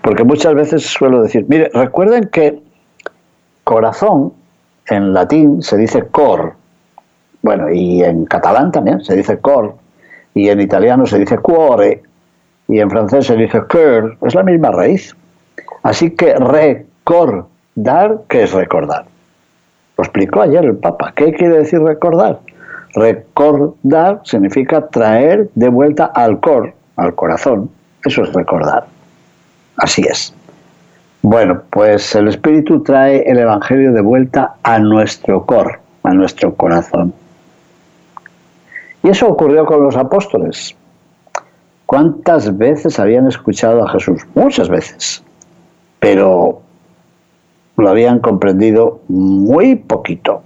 Porque 0.02 0.24
muchas 0.24 0.54
veces 0.54 0.82
suelo 0.84 1.22
decir, 1.22 1.46
mire, 1.48 1.70
recuerden 1.72 2.28
que 2.32 2.60
corazón 3.62 4.32
en 4.88 5.14
latín 5.14 5.62
se 5.62 5.76
dice 5.76 6.04
cor, 6.06 6.54
bueno, 7.42 7.70
y 7.70 8.02
en 8.02 8.24
catalán 8.24 8.72
también 8.72 9.04
se 9.04 9.14
dice 9.14 9.38
cor, 9.38 9.76
y 10.34 10.48
en 10.48 10.60
italiano 10.60 11.06
se 11.06 11.18
dice 11.18 11.38
cuore, 11.38 12.02
y 12.68 12.80
en 12.80 12.90
francés 12.90 13.26
se 13.26 13.36
dice 13.36 13.62
cœur, 13.68 14.16
es 14.22 14.34
la 14.34 14.42
misma 14.42 14.70
raíz. 14.70 15.14
Así 15.82 16.10
que 16.10 16.34
recordar, 16.34 18.18
¿qué 18.28 18.42
es 18.42 18.52
recordar? 18.52 19.06
Lo 19.96 20.04
explicó 20.04 20.42
ayer 20.42 20.64
el 20.64 20.76
Papa. 20.76 21.12
¿Qué 21.14 21.32
quiere 21.32 21.58
decir 21.58 21.80
recordar? 21.80 22.40
Recordar 22.94 24.20
significa 24.24 24.88
traer 24.88 25.50
de 25.54 25.68
vuelta 25.68 26.06
al 26.06 26.40
cor, 26.40 26.72
al 26.96 27.14
corazón. 27.14 27.70
Eso 28.04 28.22
es 28.22 28.32
recordar. 28.32 28.86
Así 29.76 30.02
es. 30.02 30.34
Bueno, 31.22 31.62
pues 31.70 32.14
el 32.14 32.28
Espíritu 32.28 32.82
trae 32.82 33.22
el 33.30 33.38
Evangelio 33.38 33.92
de 33.92 34.00
vuelta 34.00 34.56
a 34.62 34.78
nuestro 34.78 35.44
cor, 35.46 35.80
a 36.02 36.12
nuestro 36.12 36.54
corazón. 36.54 37.14
Y 39.02 39.08
eso 39.08 39.28
ocurrió 39.28 39.64
con 39.64 39.82
los 39.82 39.96
apóstoles. 39.96 40.76
¿Cuántas 41.86 42.56
veces 42.56 42.98
habían 42.98 43.26
escuchado 43.26 43.86
a 43.86 43.90
Jesús? 43.90 44.22
Muchas 44.34 44.68
veces. 44.68 45.22
Pero 46.04 46.60
lo 47.78 47.88
habían 47.88 48.18
comprendido 48.18 49.00
muy 49.08 49.74
poquito. 49.74 50.42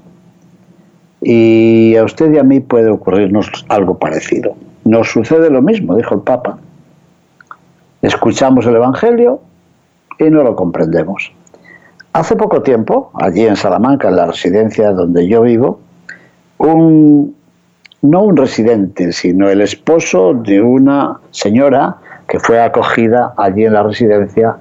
Y 1.21 1.97
a 1.97 2.05
usted 2.05 2.33
y 2.33 2.39
a 2.39 2.45
mí 2.45 2.61
puede 2.61 2.89
ocurrirnos 2.89 3.67
algo 3.69 3.99
parecido. 3.99 4.55
Nos 4.85 5.11
sucede 5.11 5.51
lo 5.51 5.61
mismo, 5.61 5.97
dijo 5.97 6.15
el 6.15 6.21
Papa. 6.21 6.59
Escuchamos 8.03 8.67
el 8.67 8.77
Evangelio, 8.77 9.41
y 10.21 10.31
no 10.31 10.45
lo 10.45 10.55
comprendemos. 10.55 11.33
Hace 12.13 12.37
poco 12.37 12.63
tiempo, 12.63 13.11
allí 13.15 13.45
en 13.45 13.57
Salamanca, 13.57 14.11
en 14.11 14.15
la 14.15 14.27
residencia 14.27 14.93
donde 14.93 15.27
yo 15.27 15.43
vivo, 15.43 15.81
un, 16.59 17.35
no 18.03 18.23
un 18.23 18.37
residente, 18.37 19.11
sino 19.11 19.49
el 19.49 19.61
esposo 19.61 20.35
de 20.35 20.61
una 20.61 21.19
señora 21.33 21.97
que 22.29 22.39
fue 22.39 22.63
acogida 22.63 23.35
allí 23.37 23.65
en 23.65 23.73
la 23.73 23.83
residencia 23.83 24.57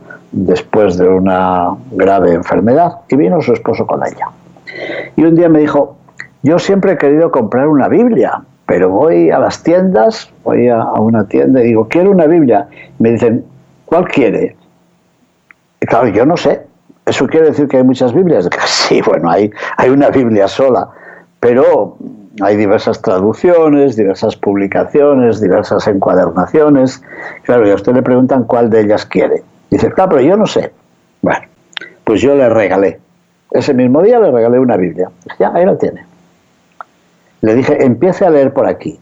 después 0.46 0.98
de 0.98 1.08
una 1.08 1.76
grave 1.92 2.34
enfermedad 2.34 3.00
y 3.10 3.16
vino 3.16 3.42
su 3.42 3.54
esposo 3.54 3.86
con 3.88 4.02
ella. 4.06 4.30
Y 5.16 5.24
un 5.24 5.36
día 5.36 5.50
me 5.50 5.60
dijo, 5.60 5.98
yo 6.44 6.60
siempre 6.60 6.94
he 6.94 6.98
querido 6.98 7.32
comprar 7.32 7.68
una 7.68 7.88
Biblia, 7.88 8.42
pero 8.66 8.90
voy 8.90 9.32
a 9.32 9.40
las 9.40 9.64
tiendas, 9.64 10.32
voy 10.44 10.68
a, 10.68 10.84
una 10.94 11.28
tienda 11.28 11.62
y 11.62 11.68
digo, 11.68 11.88
quiero 11.88 12.12
una 12.12 12.28
Biblia. 12.28 12.68
me 13.00 13.12
dicen, 13.12 13.44
¿cuál 13.86 14.08
quiere? 14.08 14.56
claro, 15.80 16.08
yo 16.10 16.26
no 16.26 16.38
sé. 16.38 16.66
¿Eso 17.06 17.26
quiere 17.26 17.48
decir 17.48 17.68
que 17.70 17.78
hay 17.78 17.84
muchas 17.84 18.14
Biblias? 18.14 18.50
Sí, 18.66 19.02
bueno, 19.02 19.30
hay, 19.30 19.52
hay 19.78 19.90
una 19.90 20.10
Biblia 20.10 20.48
sola, 20.48 20.90
pero 21.40 21.98
hay 22.42 22.56
diversas 22.56 23.02
traducciones, 23.02 23.96
diversas 23.96 24.36
publicaciones, 24.36 25.42
diversas 25.42 25.88
encuadernaciones. 25.88 27.02
Claro, 27.44 27.68
y 27.68 27.72
a 27.72 27.76
usted 27.76 27.94
le 27.94 28.02
preguntan 28.02 28.44
cuál 28.44 28.70
de 28.70 28.82
ellas 28.82 29.06
quiere. 29.06 29.44
Dice, 29.70 29.92
claro, 29.92 30.12
pero 30.12 30.22
yo 30.22 30.38
no 30.38 30.46
sé. 30.46 30.72
Bueno, 31.22 31.46
pues 32.04 32.22
yo 32.22 32.36
le 32.36 32.50
regalé. 32.50 33.00
Ese 33.52 33.74
mismo 33.74 34.02
día 34.02 34.20
le 34.20 34.32
regalé 34.32 34.60
una 34.60 34.78
Biblia. 34.78 35.10
Ya, 35.40 35.52
ahí 35.54 35.66
la 35.66 35.78
tiene. 35.78 36.06
Le 37.42 37.56
dije, 37.56 37.84
empiece 37.84 38.26
a 38.26 38.30
leer 38.30 38.54
por 38.54 38.68
aquí. 38.68 39.00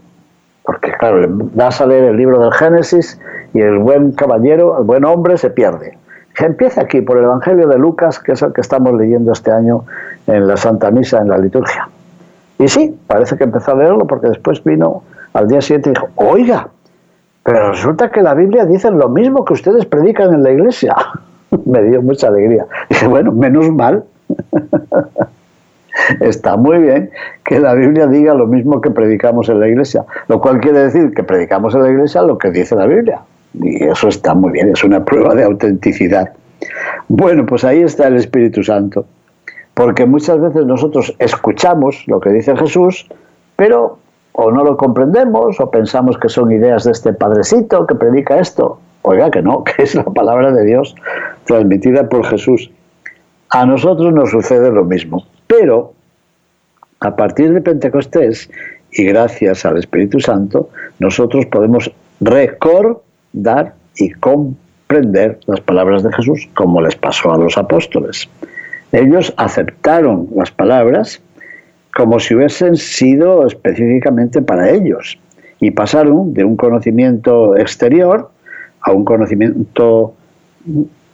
Porque, 0.64 0.92
claro, 0.94 1.20
le 1.22 1.64
a 1.64 1.86
leer 1.86 2.06
el 2.06 2.18
libro 2.18 2.40
del 2.40 2.52
Génesis 2.54 3.20
y 3.54 3.62
el 3.62 3.78
buen 3.78 4.12
caballero, 4.14 4.80
el 4.80 4.84
buen 4.84 5.06
hombre, 5.06 5.38
se 5.38 5.50
pierde. 5.50 5.98
Empieza 6.38 6.82
aquí 6.82 7.02
por 7.02 7.18
el 7.18 7.26
Evangelio 7.26 7.68
de 7.68 7.78
Lucas, 7.78 8.20
que 8.20 8.34
es 8.34 8.42
el 8.42 8.52
que 8.52 8.62
estamos 8.62 8.94
leyendo 8.94 9.32
este 9.32 9.52
año 9.52 9.86
en 10.28 10.48
la 10.48 10.58
Santa 10.58 10.92
Misa, 10.92 11.22
en 11.22 11.30
la 11.30 11.38
liturgia. 11.38 11.88
Y 12.58 12.68
sí, 12.68 12.98
parece 13.08 13.38
que 13.38 13.44
empezó 13.44 13.72
a 13.72 13.76
leerlo 13.76 14.06
porque 14.06 14.28
después 14.28 14.64
vino 14.64 15.04
al 15.34 15.48
día 15.48 15.62
siguiente 15.62 15.90
y 15.92 15.94
dijo, 15.94 16.10
oiga, 16.16 16.70
pero 17.46 17.70
resulta 17.70 18.10
que 18.10 18.24
la 18.24 18.34
Biblia 18.34 18.66
dice 18.66 18.90
lo 18.90 19.08
mismo 19.08 19.46
que 19.46 19.54
ustedes 19.54 19.86
predican 19.86 20.34
en 20.34 20.42
la 20.42 20.52
iglesia. 20.52 20.96
Me 21.66 21.84
dio 21.84 22.02
mucha 22.02 22.28
alegría. 22.28 22.66
Dije, 22.90 23.08
bueno, 23.08 23.32
menos 23.32 23.70
mal. 23.70 24.04
Está 26.22 26.58
muy 26.58 26.80
bien 26.80 27.12
que 27.44 27.60
la 27.60 27.76
Biblia 27.76 28.08
diga 28.08 28.34
lo 28.34 28.48
mismo 28.48 28.82
que 28.82 28.90
predicamos 28.90 29.48
en 29.50 29.60
la 29.60 29.68
iglesia, 29.68 30.04
lo 30.28 30.42
cual 30.42 30.60
quiere 30.60 30.80
decir 30.86 31.14
que 31.14 31.24
predicamos 31.24 31.76
en 31.76 31.84
la 31.84 31.90
iglesia 31.92 32.24
lo 32.24 32.38
que 32.40 32.50
dice 32.50 32.76
la 32.76 32.88
Biblia. 32.88 33.22
Y 33.54 33.84
eso 33.84 34.08
está 34.08 34.34
muy 34.34 34.52
bien, 34.52 34.70
es 34.70 34.84
una 34.84 35.06
prueba 35.06 35.36
de 35.36 35.44
autenticidad. 35.44 36.32
Bueno, 37.08 37.46
pues 37.46 37.64
ahí 37.64 37.84
está 37.84 38.08
el 38.08 38.16
Espíritu 38.16 38.64
Santo. 38.64 39.06
Porque 39.76 40.06
muchas 40.06 40.42
veces 40.42 40.66
nosotros 40.66 41.16
escuchamos 41.20 42.04
lo 42.08 42.20
que 42.20 42.32
dice 42.32 42.58
Jesús, 42.58 43.08
pero 43.56 44.00
o 44.38 44.52
no 44.52 44.64
lo 44.64 44.78
comprendemos 44.78 45.60
o 45.60 45.72
pensamos 45.72 46.18
que 46.18 46.30
son 46.30 46.52
ideas 46.52 46.84
de 46.84 46.92
este 46.92 47.14
padrecito 47.14 47.86
que 47.88 47.96
predica 47.96 48.40
esto. 48.40 48.80
Oiga, 49.02 49.32
que 49.32 49.42
no, 49.42 49.64
que 49.66 49.84
es 49.84 49.96
la 49.96 50.04
palabra 50.04 50.52
de 50.52 50.66
Dios 50.66 50.96
transmitida 51.46 52.08
por 52.10 52.26
Jesús. 52.26 52.70
A 53.50 53.66
nosotros 53.66 54.14
nos 54.14 54.32
sucede 54.32 54.72
lo 54.72 54.84
mismo. 54.84 55.26
Pero 55.48 55.94
a 57.00 57.16
partir 57.16 57.54
de 57.54 57.62
Pentecostés 57.62 58.50
y 58.92 59.06
gracias 59.06 59.66
al 59.66 59.78
Espíritu 59.78 60.20
Santo, 60.20 60.70
nosotros 61.00 61.46
podemos 61.46 61.92
recordar 62.20 63.06
dar 63.36 63.74
y 63.98 64.12
comprender 64.12 65.40
las 65.46 65.60
palabras 65.62 66.04
de 66.04 66.12
Jesús, 66.14 66.48
como 66.56 66.82
les 66.82 66.96
pasó 66.96 67.34
a 67.34 67.38
los 67.38 67.58
apóstoles. 67.58 68.30
Ellos 68.92 69.34
aceptaron 69.38 70.28
las 70.36 70.52
palabras 70.52 71.22
como 71.96 72.20
si 72.20 72.36
hubiesen 72.36 72.76
sido 72.76 73.48
específicamente 73.48 74.42
para 74.42 74.70
ellos 74.70 75.18
y 75.62 75.72
pasaron 75.72 76.34
de 76.34 76.44
un 76.44 76.58
conocimiento 76.58 77.56
exterior 77.56 78.30
a 78.82 78.92
un 78.92 79.06
conocimiento 79.06 80.14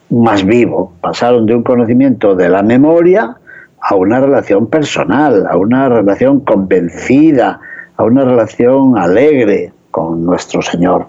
más 0.09 0.43
vivo, 0.43 0.91
pasaron 1.00 1.45
de 1.45 1.53
un 1.53 1.61
conocimiento 1.61 2.33
de 2.35 2.50
la 2.50 2.63
memoria 2.63 3.38
a 3.79 3.95
una 3.95 4.19
relación 4.19 4.67
personal, 4.67 5.45
a 5.47 5.55
una 5.55 5.88
relación 5.88 6.39
convencida, 6.39 7.59
a 7.95 8.03
una 8.03 8.25
relación 8.25 8.97
alegre 8.97 9.71
con 9.91 10.25
nuestro 10.25 10.63
Señor. 10.63 11.05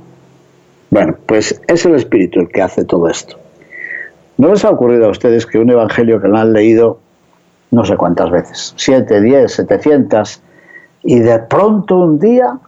Bueno, 0.91 1.17
pues 1.25 1.59
es 1.67 1.87
el 1.87 1.95
Espíritu 1.95 2.41
el 2.41 2.49
que 2.49 2.61
hace 2.61 2.85
todo 2.85 3.09
esto. 3.09 3.39
¿No 4.37 4.49
les 4.49 4.67
ha 4.67 4.71
ocurrido 4.71 5.07
a 5.07 5.11
ustedes 5.11 5.47
que 5.47 5.59
un 5.59 5.71
evangelio 5.71 6.21
que 6.21 6.29
lo 6.29 6.37
han 6.37 6.53
leído 6.53 7.01
no 7.73 7.85
sé 7.85 7.97
cuántas 7.97 8.31
veces, 8.31 8.75
siete, 8.77 9.21
diez, 9.21 9.55
setecientas, 9.55 10.41
y 11.03 11.19
de 11.19 11.39
pronto 11.41 11.99
un 11.99 12.19
día, 12.19 12.59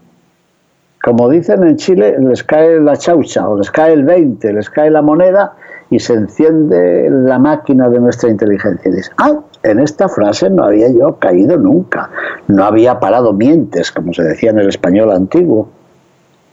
como 1.03 1.29
dicen 1.29 1.63
en 1.63 1.77
Chile, 1.77 2.17
les 2.19 2.43
cae 2.43 2.81
la 2.81 2.97
chaucha 2.97 3.49
o 3.49 3.59
les 3.59 3.71
cae 3.71 3.93
el 3.93 4.05
20, 4.05 4.53
les 4.53 4.69
cae 4.69 4.91
la 4.91 5.03
moneda 5.03 5.53
y 5.91 6.01
se 6.01 6.15
enciende 6.15 7.09
la 7.11 7.39
máquina 7.39 7.89
de 7.89 8.01
nuestra 8.01 8.31
inteligencia 8.31 8.91
y 8.91 8.97
dice, 8.97 9.11
ah, 9.19 9.39
en 9.63 9.79
esta 9.79 10.09
frase 10.09 10.49
no 10.51 10.65
había 10.65 10.91
yo 10.91 11.17
caído 11.17 11.59
nunca, 11.59 12.11
no 12.49 12.65
había 12.65 12.99
parado 12.99 13.33
mientes, 13.35 13.93
como 13.93 14.13
se 14.15 14.23
decía 14.23 14.51
en 14.51 14.59
el 14.59 14.69
español 14.71 15.13
antiguo. 15.13 15.69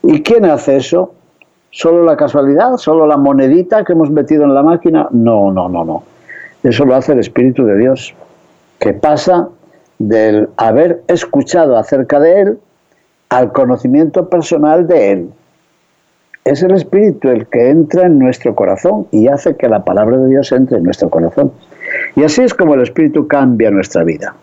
¿Y 0.02 0.22
quién 0.22 0.44
hace 0.44 0.76
eso? 0.76 1.14
¿Solo 1.70 2.04
la 2.04 2.16
casualidad? 2.16 2.76
¿Solo 2.76 3.06
la 3.06 3.16
monedita 3.16 3.82
que 3.82 3.94
hemos 3.94 4.10
metido 4.10 4.44
en 4.44 4.54
la 4.54 4.62
máquina? 4.62 5.08
No, 5.10 5.50
no, 5.50 5.70
no, 5.70 5.84
no. 5.84 6.02
Eso 6.62 6.84
lo 6.84 6.94
hace 6.94 7.12
el 7.12 7.18
Espíritu 7.18 7.64
de 7.64 7.78
Dios, 7.78 8.14
que 8.82 8.92
pasa 8.92 9.48
del 10.00 10.48
haber 10.56 11.02
escuchado 11.06 11.78
acerca 11.78 12.18
de 12.18 12.40
Él 12.40 12.58
al 13.28 13.52
conocimiento 13.52 14.28
personal 14.28 14.88
de 14.88 15.12
Él. 15.12 15.30
Es 16.44 16.64
el 16.64 16.72
Espíritu 16.72 17.28
el 17.28 17.46
que 17.46 17.70
entra 17.70 18.06
en 18.06 18.18
nuestro 18.18 18.56
corazón 18.56 19.06
y 19.12 19.28
hace 19.28 19.56
que 19.56 19.68
la 19.68 19.84
palabra 19.84 20.16
de 20.16 20.30
Dios 20.30 20.50
entre 20.50 20.78
en 20.78 20.82
nuestro 20.82 21.08
corazón. 21.10 21.52
Y 22.16 22.24
así 22.24 22.42
es 22.42 22.52
como 22.52 22.74
el 22.74 22.82
Espíritu 22.82 23.28
cambia 23.28 23.70
nuestra 23.70 24.02
vida. 24.02 24.34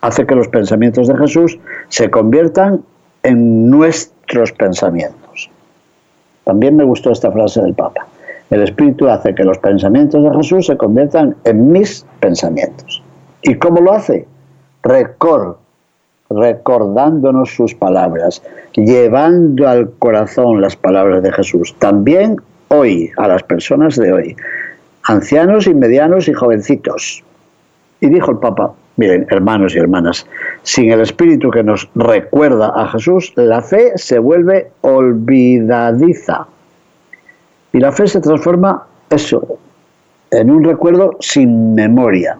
Hace 0.00 0.26
que 0.26 0.34
los 0.34 0.48
pensamientos 0.48 1.08
de 1.08 1.18
Jesús 1.18 1.58
se 1.90 2.10
conviertan 2.10 2.82
en 3.22 3.68
nuestros 3.68 4.50
pensamientos. 4.52 5.50
También 6.44 6.74
me 6.74 6.84
gustó 6.84 7.12
esta 7.12 7.30
frase 7.30 7.60
del 7.60 7.74
Papa. 7.74 8.06
El 8.48 8.62
Espíritu 8.62 9.08
hace 9.08 9.34
que 9.34 9.44
los 9.44 9.58
pensamientos 9.58 10.24
de 10.24 10.36
Jesús 10.36 10.66
se 10.66 10.76
conviertan 10.76 11.36
en 11.44 11.70
mis 11.70 12.04
pensamientos. 12.20 12.91
¿Y 13.42 13.56
cómo 13.56 13.80
lo 13.80 13.92
hace? 13.92 14.26
Record, 14.84 15.56
recordándonos 16.30 17.50
sus 17.54 17.74
palabras, 17.74 18.42
llevando 18.74 19.68
al 19.68 19.90
corazón 19.98 20.60
las 20.60 20.76
palabras 20.76 21.22
de 21.22 21.32
Jesús. 21.32 21.74
También 21.78 22.36
hoy, 22.68 23.10
a 23.16 23.28
las 23.28 23.42
personas 23.42 23.96
de 23.96 24.12
hoy, 24.12 24.36
ancianos 25.04 25.66
y 25.66 25.74
medianos 25.74 26.28
y 26.28 26.32
jovencitos. 26.32 27.24
Y 28.00 28.08
dijo 28.08 28.30
el 28.30 28.38
Papa, 28.38 28.72
miren, 28.96 29.26
hermanos 29.30 29.74
y 29.74 29.78
hermanas, 29.78 30.26
sin 30.62 30.92
el 30.92 31.00
Espíritu 31.00 31.50
que 31.50 31.64
nos 31.64 31.88
recuerda 31.96 32.72
a 32.76 32.88
Jesús, 32.88 33.32
la 33.36 33.60
fe 33.60 33.92
se 33.96 34.18
vuelve 34.18 34.70
olvidadiza. 34.82 36.46
Y 37.72 37.80
la 37.80 37.90
fe 37.90 38.06
se 38.06 38.20
transforma, 38.20 38.86
eso, 39.10 39.58
en 40.30 40.50
un 40.50 40.62
recuerdo 40.62 41.16
sin 41.20 41.74
memoria. 41.74 42.38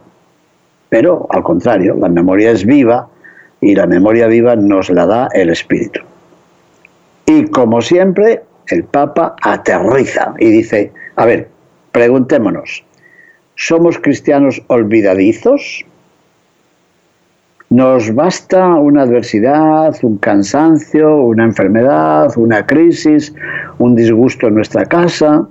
Pero 0.92 1.26
al 1.30 1.42
contrario, 1.42 1.96
la 1.98 2.10
memoria 2.10 2.50
es 2.50 2.66
viva 2.66 3.08
y 3.62 3.74
la 3.74 3.86
memoria 3.86 4.26
viva 4.26 4.56
nos 4.56 4.90
la 4.90 5.06
da 5.06 5.28
el 5.32 5.48
Espíritu. 5.48 6.00
Y 7.24 7.46
como 7.46 7.80
siempre, 7.80 8.42
el 8.68 8.84
Papa 8.84 9.34
aterriza 9.40 10.34
y 10.38 10.50
dice, 10.50 10.92
a 11.16 11.24
ver, 11.24 11.48
preguntémonos, 11.92 12.84
¿somos 13.54 13.98
cristianos 14.00 14.60
olvidadizos? 14.66 15.82
¿Nos 17.70 18.14
basta 18.14 18.74
una 18.74 19.04
adversidad, 19.04 19.96
un 20.02 20.18
cansancio, 20.18 21.22
una 21.22 21.44
enfermedad, 21.44 22.36
una 22.36 22.66
crisis, 22.66 23.34
un 23.78 23.94
disgusto 23.94 24.48
en 24.48 24.56
nuestra 24.56 24.84
casa 24.84 25.48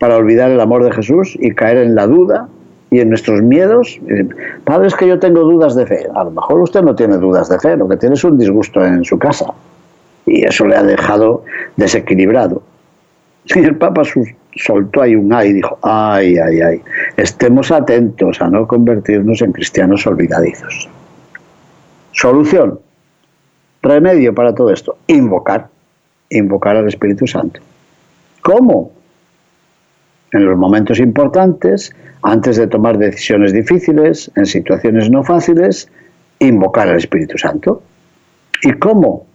para 0.00 0.16
olvidar 0.16 0.50
el 0.50 0.58
amor 0.58 0.82
de 0.82 0.90
Jesús 0.90 1.38
y 1.40 1.52
caer 1.52 1.76
en 1.76 1.94
la 1.94 2.08
duda, 2.08 2.48
y 2.92 3.00
en 3.00 3.08
nuestros 3.08 3.40
miedos. 3.40 3.98
Padre, 4.64 4.88
es 4.88 4.94
que 4.94 5.08
yo 5.08 5.18
tengo 5.18 5.40
dudas 5.40 5.74
de 5.74 5.86
fe. 5.86 6.06
A 6.14 6.24
lo 6.24 6.30
mejor 6.30 6.60
usted 6.60 6.82
no 6.82 6.94
tiene 6.94 7.16
dudas 7.16 7.48
de 7.48 7.58
fe, 7.58 7.74
lo 7.76 7.88
que 7.88 7.96
tiene 7.96 8.14
es 8.14 8.22
un 8.22 8.38
disgusto 8.38 8.84
en 8.84 9.02
su 9.02 9.18
casa. 9.18 9.46
Y 10.26 10.44
eso 10.44 10.66
le 10.66 10.76
ha 10.76 10.82
dejado 10.82 11.42
desequilibrado. 11.76 12.62
Y 13.46 13.60
el 13.60 13.76
Papa 13.76 14.02
soltó 14.56 15.00
ahí 15.00 15.16
un 15.16 15.32
ay 15.32 15.48
y 15.48 15.52
dijo, 15.54 15.78
ay, 15.82 16.36
ay, 16.36 16.60
ay, 16.60 16.82
estemos 17.16 17.72
atentos 17.72 18.40
a 18.42 18.48
no 18.48 18.68
convertirnos 18.68 19.40
en 19.40 19.52
cristianos 19.52 20.06
olvidadizos. 20.06 20.86
Solución, 22.12 22.78
remedio 23.80 24.34
para 24.34 24.54
todo 24.54 24.70
esto, 24.70 24.98
invocar, 25.06 25.68
invocar 26.28 26.76
al 26.76 26.88
Espíritu 26.88 27.26
Santo. 27.26 27.58
¿Cómo? 28.42 28.92
En 30.32 30.46
los 30.46 30.56
momentos 30.56 30.98
importantes, 30.98 31.94
antes 32.22 32.56
de 32.56 32.66
tomar 32.66 32.98
decisiones 32.98 33.52
difíciles, 33.52 34.30
en 34.36 34.46
situaciones 34.46 35.10
no 35.10 35.22
fáciles, 35.22 35.88
invocar 36.38 36.88
al 36.88 36.96
Espíritu 36.96 37.36
Santo. 37.38 37.82
¿Y 38.62 38.72
cómo? 38.72 39.26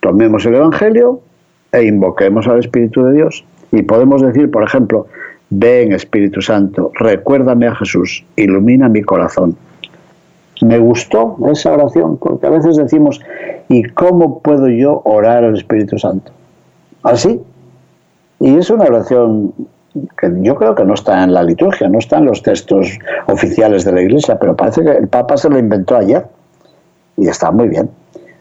Tomemos 0.00 0.46
el 0.46 0.54
Evangelio 0.54 1.20
e 1.72 1.84
invoquemos 1.84 2.46
al 2.46 2.60
Espíritu 2.60 3.02
de 3.04 3.12
Dios. 3.12 3.44
Y 3.72 3.82
podemos 3.82 4.22
decir, 4.22 4.50
por 4.50 4.62
ejemplo, 4.62 5.06
ven 5.50 5.92
Espíritu 5.92 6.40
Santo, 6.40 6.92
recuérdame 6.94 7.66
a 7.66 7.74
Jesús, 7.74 8.24
ilumina 8.36 8.88
mi 8.88 9.02
corazón. 9.02 9.56
Me 10.62 10.78
gustó 10.78 11.36
esa 11.52 11.72
oración, 11.72 12.16
porque 12.16 12.46
a 12.46 12.50
veces 12.50 12.76
decimos, 12.76 13.20
¿y 13.68 13.82
cómo 13.90 14.40
puedo 14.40 14.68
yo 14.68 15.02
orar 15.04 15.44
al 15.44 15.54
Espíritu 15.54 15.98
Santo? 15.98 16.32
Así. 17.02 17.40
Y 18.40 18.56
es 18.56 18.70
una 18.70 18.84
oración 18.84 19.52
que 20.18 20.32
yo 20.40 20.54
creo 20.54 20.74
que 20.74 20.84
no 20.84 20.94
está 20.94 21.22
en 21.22 21.32
la 21.32 21.42
liturgia, 21.42 21.88
no 21.88 21.98
está 21.98 22.18
en 22.18 22.26
los 22.26 22.42
textos 22.42 22.98
oficiales 23.26 23.84
de 23.84 23.92
la 23.92 24.02
Iglesia, 24.02 24.38
pero 24.38 24.56
parece 24.56 24.82
que 24.82 24.90
el 24.92 25.08
Papa 25.08 25.36
se 25.36 25.48
lo 25.48 25.58
inventó 25.58 25.96
ayer 25.96 26.26
y 27.16 27.28
está 27.28 27.50
muy 27.50 27.68
bien. 27.68 27.90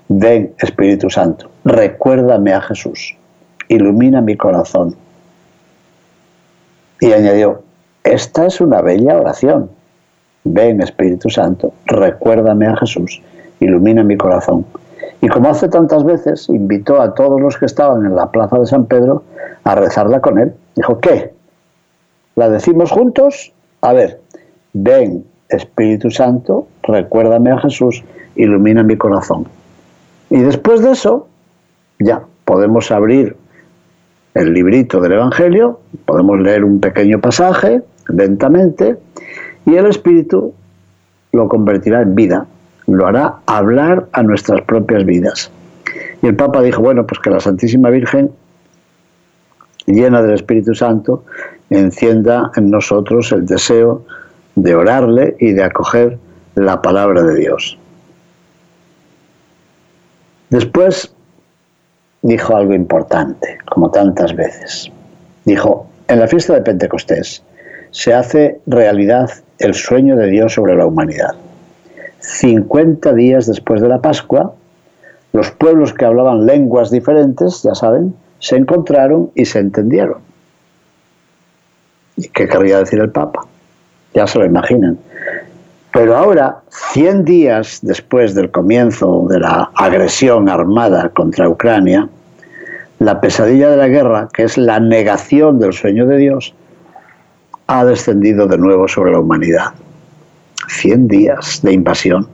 Ven, 0.08 0.54
Espíritu 0.60 1.10
Santo, 1.10 1.50
recuérdame 1.64 2.54
a 2.54 2.62
Jesús, 2.62 3.16
ilumina 3.68 4.22
mi 4.22 4.36
corazón. 4.38 4.96
Y 7.00 7.12
añadió, 7.12 7.62
esta 8.04 8.46
es 8.46 8.62
una 8.62 8.82
bella 8.82 9.18
oración. 9.18 9.70
Ven, 10.44 10.82
Espíritu 10.82 11.30
Santo, 11.30 11.74
recuérdame 11.86 12.68
a 12.68 12.76
Jesús, 12.78 13.22
ilumina 13.60 14.04
mi 14.04 14.16
corazón. 14.16 14.66
Y 15.22 15.28
como 15.28 15.50
hace 15.50 15.68
tantas 15.70 16.04
veces, 16.04 16.50
invitó 16.50 17.02
a 17.02 17.16
todos 17.16 17.42
los 17.42 17.58
que 17.58 17.66
estaban 17.66 18.06
en 18.06 18.16
la 18.16 18.30
plaza 18.30 18.60
de 18.60 18.68
San 18.68 18.86
Pedro 18.86 19.24
a 19.64 19.74
rezarla 19.74 20.22
con 20.22 20.38
él. 20.38 20.54
Dijo, 20.76 21.00
¿qué? 21.00 21.34
¿La 22.36 22.50
decimos 22.50 22.92
juntos? 22.92 23.54
A 23.82 23.94
ver, 23.94 24.20
ven 24.74 25.26
Espíritu 25.50 26.12
Santo, 26.12 26.68
recuérdame 26.84 27.52
a 27.52 27.60
Jesús, 27.60 28.04
ilumina 28.36 28.84
mi 28.84 28.98
corazón. 28.98 29.48
Y 30.30 30.40
después 30.40 30.82
de 30.82 30.92
eso, 30.92 31.28
ya 32.00 32.24
podemos 32.44 32.92
abrir 32.92 33.38
el 34.34 34.54
librito 34.54 35.00
del 35.00 35.14
Evangelio, 35.14 35.80
podemos 36.06 36.40
leer 36.40 36.66
un 36.66 36.82
pequeño 36.82 37.22
pasaje 37.22 37.82
lentamente 38.10 38.98
y 39.66 39.76
el 39.76 39.86
Espíritu 39.86 40.54
lo 41.32 41.48
convertirá 41.48 42.02
en 42.02 42.16
vida, 42.16 42.46
lo 42.88 43.08
hará 43.08 43.36
hablar 43.46 44.08
a 44.12 44.24
nuestras 44.24 44.62
propias 44.64 45.06
vidas. 45.06 45.52
Y 46.22 46.28
el 46.28 46.36
Papa 46.36 46.62
dijo, 46.62 46.82
bueno, 46.82 47.06
pues 47.06 47.20
que 47.20 47.30
la 47.30 47.40
Santísima 47.40 47.90
Virgen, 47.90 48.32
llena 49.86 50.22
del 50.22 50.34
Espíritu 50.34 50.76
Santo, 50.76 51.24
encienda 51.70 52.52
en 52.56 52.70
nosotros 52.70 53.32
el 53.32 53.46
deseo 53.46 54.06
de 54.56 54.76
orarle 54.76 55.36
y 55.40 55.54
de 55.54 55.64
acoger 55.64 56.18
la 56.56 56.82
palabra 56.82 57.24
de 57.24 57.36
Dios. 57.36 57.78
Después 60.50 61.14
dijo 62.22 62.56
algo 62.56 62.74
importante, 62.74 63.58
como 63.66 63.92
tantas 63.92 64.36
veces. 64.36 64.92
Dijo, 65.44 65.88
en 66.08 66.20
la 66.20 66.28
fiesta 66.28 66.54
de 66.54 66.62
Pentecostés 66.62 67.44
se 67.92 68.14
hace 68.14 68.60
realidad 68.66 69.30
el 69.60 69.74
sueño 69.74 70.16
de 70.16 70.28
Dios 70.28 70.54
sobre 70.54 70.76
la 70.76 70.86
humanidad. 70.86 71.36
50 72.20 73.14
días 73.14 73.46
después 73.46 73.82
de 73.82 73.90
la 73.90 74.02
Pascua, 74.02 74.54
los 75.34 75.52
pueblos 75.52 75.94
que 75.94 76.06
hablaban 76.06 76.46
lenguas 76.46 76.90
diferentes, 76.90 77.64
ya 77.64 77.76
saben, 77.76 78.16
se 78.40 78.56
encontraron 78.56 79.32
y 79.36 79.46
se 79.46 79.60
entendieron. 79.60 80.18
¿Y 82.18 82.28
qué 82.30 82.48
querría 82.48 82.80
decir 82.80 83.00
el 83.00 83.10
Papa? 83.10 83.46
Ya 84.14 84.28
se 84.28 84.40
lo 84.40 84.46
imaginan. 84.46 84.98
Pero 85.92 86.18
ahora, 86.18 86.58
100 86.70 87.24
días 87.24 87.80
después 87.82 88.36
del 88.36 88.52
comienzo 88.52 89.26
de 89.30 89.40
la 89.40 89.72
agresión 89.76 90.50
armada 90.50 91.10
contra 91.10 91.48
Ucrania, 91.48 92.10
la 93.00 93.22
pesadilla 93.22 93.70
de 93.70 93.78
la 93.78 93.88
guerra, 93.88 94.28
que 94.34 94.44
es 94.44 94.58
la 94.58 94.80
negación 94.80 95.60
del 95.60 95.74
sueño 95.74 96.06
de 96.06 96.18
Dios, 96.18 96.54
ha 97.68 97.86
descendido 97.86 98.48
de 98.48 98.58
nuevo 98.58 98.88
sobre 98.88 99.12
la 99.12 99.20
humanidad. 99.20 99.74
100 100.68 101.08
días 101.08 101.62
de 101.62 101.74
invasión. 101.74 102.28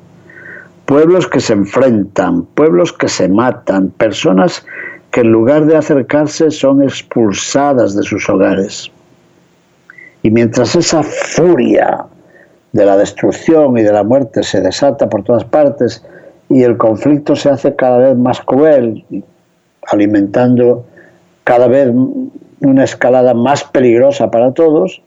Pueblos 0.85 1.27
que 1.27 1.39
se 1.39 1.53
enfrentan, 1.53 2.43
pueblos 2.43 2.91
que 2.93 3.07
se 3.07 3.29
matan, 3.29 3.89
personas 3.91 4.65
que 5.11 5.21
en 5.21 5.31
lugar 5.31 5.65
de 5.65 5.77
acercarse 5.77 6.51
son 6.51 6.81
expulsadas 6.81 7.95
de 7.95 8.03
sus 8.03 8.27
hogares. 8.29 8.91
Y 10.23 10.29
mientras 10.29 10.75
esa 10.75 11.03
furia 11.03 12.05
de 12.71 12.85
la 12.85 12.97
destrucción 12.97 13.77
y 13.77 13.81
de 13.81 13.91
la 13.91 14.03
muerte 14.03 14.43
se 14.43 14.61
desata 14.61 15.09
por 15.09 15.23
todas 15.23 15.43
partes 15.43 16.05
y 16.49 16.63
el 16.63 16.77
conflicto 16.77 17.35
se 17.35 17.49
hace 17.49 17.75
cada 17.75 17.97
vez 17.97 18.17
más 18.17 18.41
cruel, 18.41 19.05
alimentando 19.87 20.85
cada 21.43 21.67
vez 21.67 21.91
una 22.61 22.83
escalada 22.83 23.33
más 23.33 23.63
peligrosa 23.63 24.29
para 24.29 24.53
todos, 24.53 25.01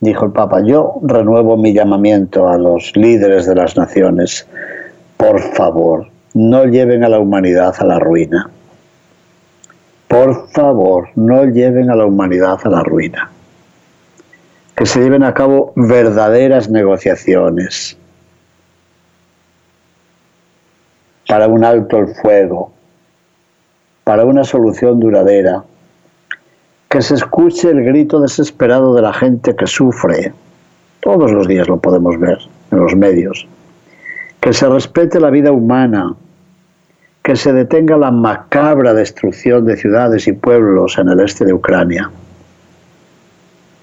dijo 0.00 0.24
el 0.24 0.32
Papa, 0.32 0.62
yo 0.64 0.98
renuevo 1.02 1.56
mi 1.56 1.72
llamamiento 1.72 2.48
a 2.48 2.56
los 2.56 2.96
líderes 2.96 3.46
de 3.46 3.54
las 3.54 3.76
naciones, 3.76 4.46
por 5.16 5.40
favor, 5.54 6.08
no 6.34 6.64
lleven 6.64 7.04
a 7.04 7.08
la 7.08 7.18
humanidad 7.18 7.74
a 7.78 7.84
la 7.84 7.98
ruina. 7.98 8.50
Por 10.08 10.48
favor, 10.48 11.08
no 11.14 11.44
lleven 11.44 11.90
a 11.90 11.94
la 11.94 12.06
humanidad 12.06 12.58
a 12.64 12.68
la 12.68 12.82
ruina. 12.82 13.30
Que 14.80 14.86
se 14.86 15.00
lleven 15.02 15.22
a 15.24 15.34
cabo 15.34 15.74
verdaderas 15.76 16.70
negociaciones 16.70 17.98
para 21.28 21.48
un 21.48 21.66
alto 21.66 21.98
el 21.98 22.14
fuego, 22.14 22.72
para 24.04 24.24
una 24.24 24.42
solución 24.42 24.98
duradera, 24.98 25.64
que 26.88 27.02
se 27.02 27.16
escuche 27.16 27.68
el 27.68 27.84
grito 27.84 28.22
desesperado 28.22 28.94
de 28.94 29.02
la 29.02 29.12
gente 29.12 29.54
que 29.54 29.66
sufre. 29.66 30.32
Todos 31.00 31.30
los 31.30 31.46
días 31.46 31.68
lo 31.68 31.76
podemos 31.76 32.18
ver 32.18 32.38
en 32.70 32.78
los 32.78 32.96
medios. 32.96 33.46
Que 34.40 34.54
se 34.54 34.66
respete 34.66 35.20
la 35.20 35.28
vida 35.28 35.52
humana, 35.52 36.14
que 37.22 37.36
se 37.36 37.52
detenga 37.52 37.98
la 37.98 38.10
macabra 38.10 38.94
destrucción 38.94 39.66
de 39.66 39.76
ciudades 39.76 40.26
y 40.26 40.32
pueblos 40.32 40.96
en 40.96 41.10
el 41.10 41.20
este 41.20 41.44
de 41.44 41.52
Ucrania. 41.52 42.10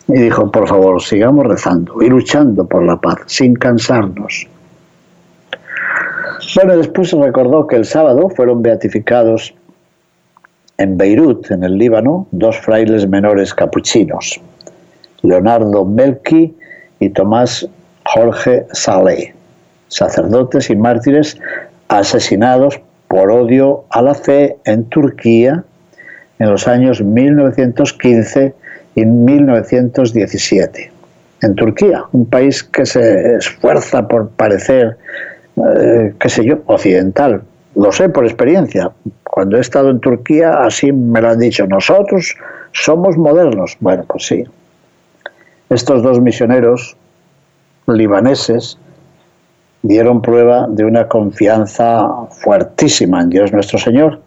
Y 0.07 0.13
dijo, 0.13 0.51
por 0.51 0.67
favor, 0.67 1.01
sigamos 1.01 1.45
rezando 1.45 2.01
y 2.01 2.09
luchando 2.09 2.65
por 2.65 2.83
la 2.83 2.99
paz, 2.99 3.19
sin 3.25 3.55
cansarnos. 3.55 4.47
Bueno, 6.55 6.77
después 6.77 7.11
recordó 7.11 7.67
que 7.67 7.75
el 7.75 7.85
sábado 7.85 8.29
fueron 8.29 8.61
beatificados 8.61 9.53
en 10.77 10.97
Beirut, 10.97 11.51
en 11.51 11.63
el 11.63 11.77
Líbano, 11.77 12.27
dos 12.31 12.57
frailes 12.57 13.07
menores 13.07 13.53
capuchinos, 13.53 14.39
Leonardo 15.23 15.83
Melki 15.85 16.55
y 16.99 17.09
Tomás 17.09 17.67
Jorge 18.05 18.65
Saleh, 18.71 19.33
sacerdotes 19.89 20.69
y 20.69 20.75
mártires 20.75 21.37
asesinados 21.89 22.79
por 23.07 23.31
odio 23.31 23.85
a 23.89 24.01
la 24.01 24.13
fe 24.13 24.57
en 24.65 24.85
Turquía 24.85 25.63
en 26.39 26.49
los 26.49 26.67
años 26.67 27.01
1915 27.01 28.53
y 28.97 29.05
1917. 29.05 30.91
En 31.43 31.55
Turquía, 31.55 32.03
un 32.13 32.25
país 32.25 32.63
que 32.63 32.83
se 32.83 33.35
esfuerza 33.35 34.07
por 34.07 34.29
parecer, 34.29 34.97
eh, 35.55 36.15
qué 36.19 36.29
sé 36.29 36.43
yo, 36.43 36.57
occidental. 36.65 37.43
Lo 37.75 37.91
sé 37.91 38.09
por 38.09 38.25
experiencia, 38.25 38.89
cuando 39.23 39.57
he 39.57 39.59
estado 39.61 39.91
en 39.91 39.99
Turquía, 39.99 40.63
así 40.63 40.91
me 40.91 41.21
lo 41.21 41.29
han 41.29 41.37
dicho, 41.37 41.67
nosotros 41.67 42.35
somos 42.71 43.17
modernos. 43.17 43.77
Bueno, 43.79 44.03
pues 44.07 44.25
sí. 44.25 44.43
Estos 45.69 46.01
dos 46.01 46.19
misioneros 46.19 46.97
libaneses 47.85 48.79
dieron 49.83 50.23
prueba 50.23 50.65
de 50.67 50.85
una 50.85 51.07
confianza 51.07 52.07
fuertísima 52.31 53.21
en 53.21 53.29
Dios 53.29 53.53
nuestro 53.53 53.77
Señor 53.77 54.21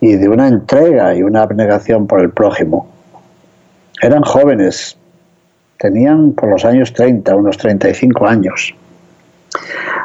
y 0.00 0.14
de 0.14 0.28
una 0.28 0.46
entrega 0.46 1.12
y 1.16 1.24
una 1.24 1.42
abnegación 1.42 2.06
por 2.06 2.20
el 2.20 2.30
prójimo. 2.30 2.95
Eran 4.02 4.22
jóvenes, 4.22 4.96
tenían 5.78 6.32
por 6.32 6.50
los 6.50 6.64
años 6.64 6.92
30, 6.92 7.34
unos 7.34 7.56
35 7.58 8.26
años. 8.26 8.74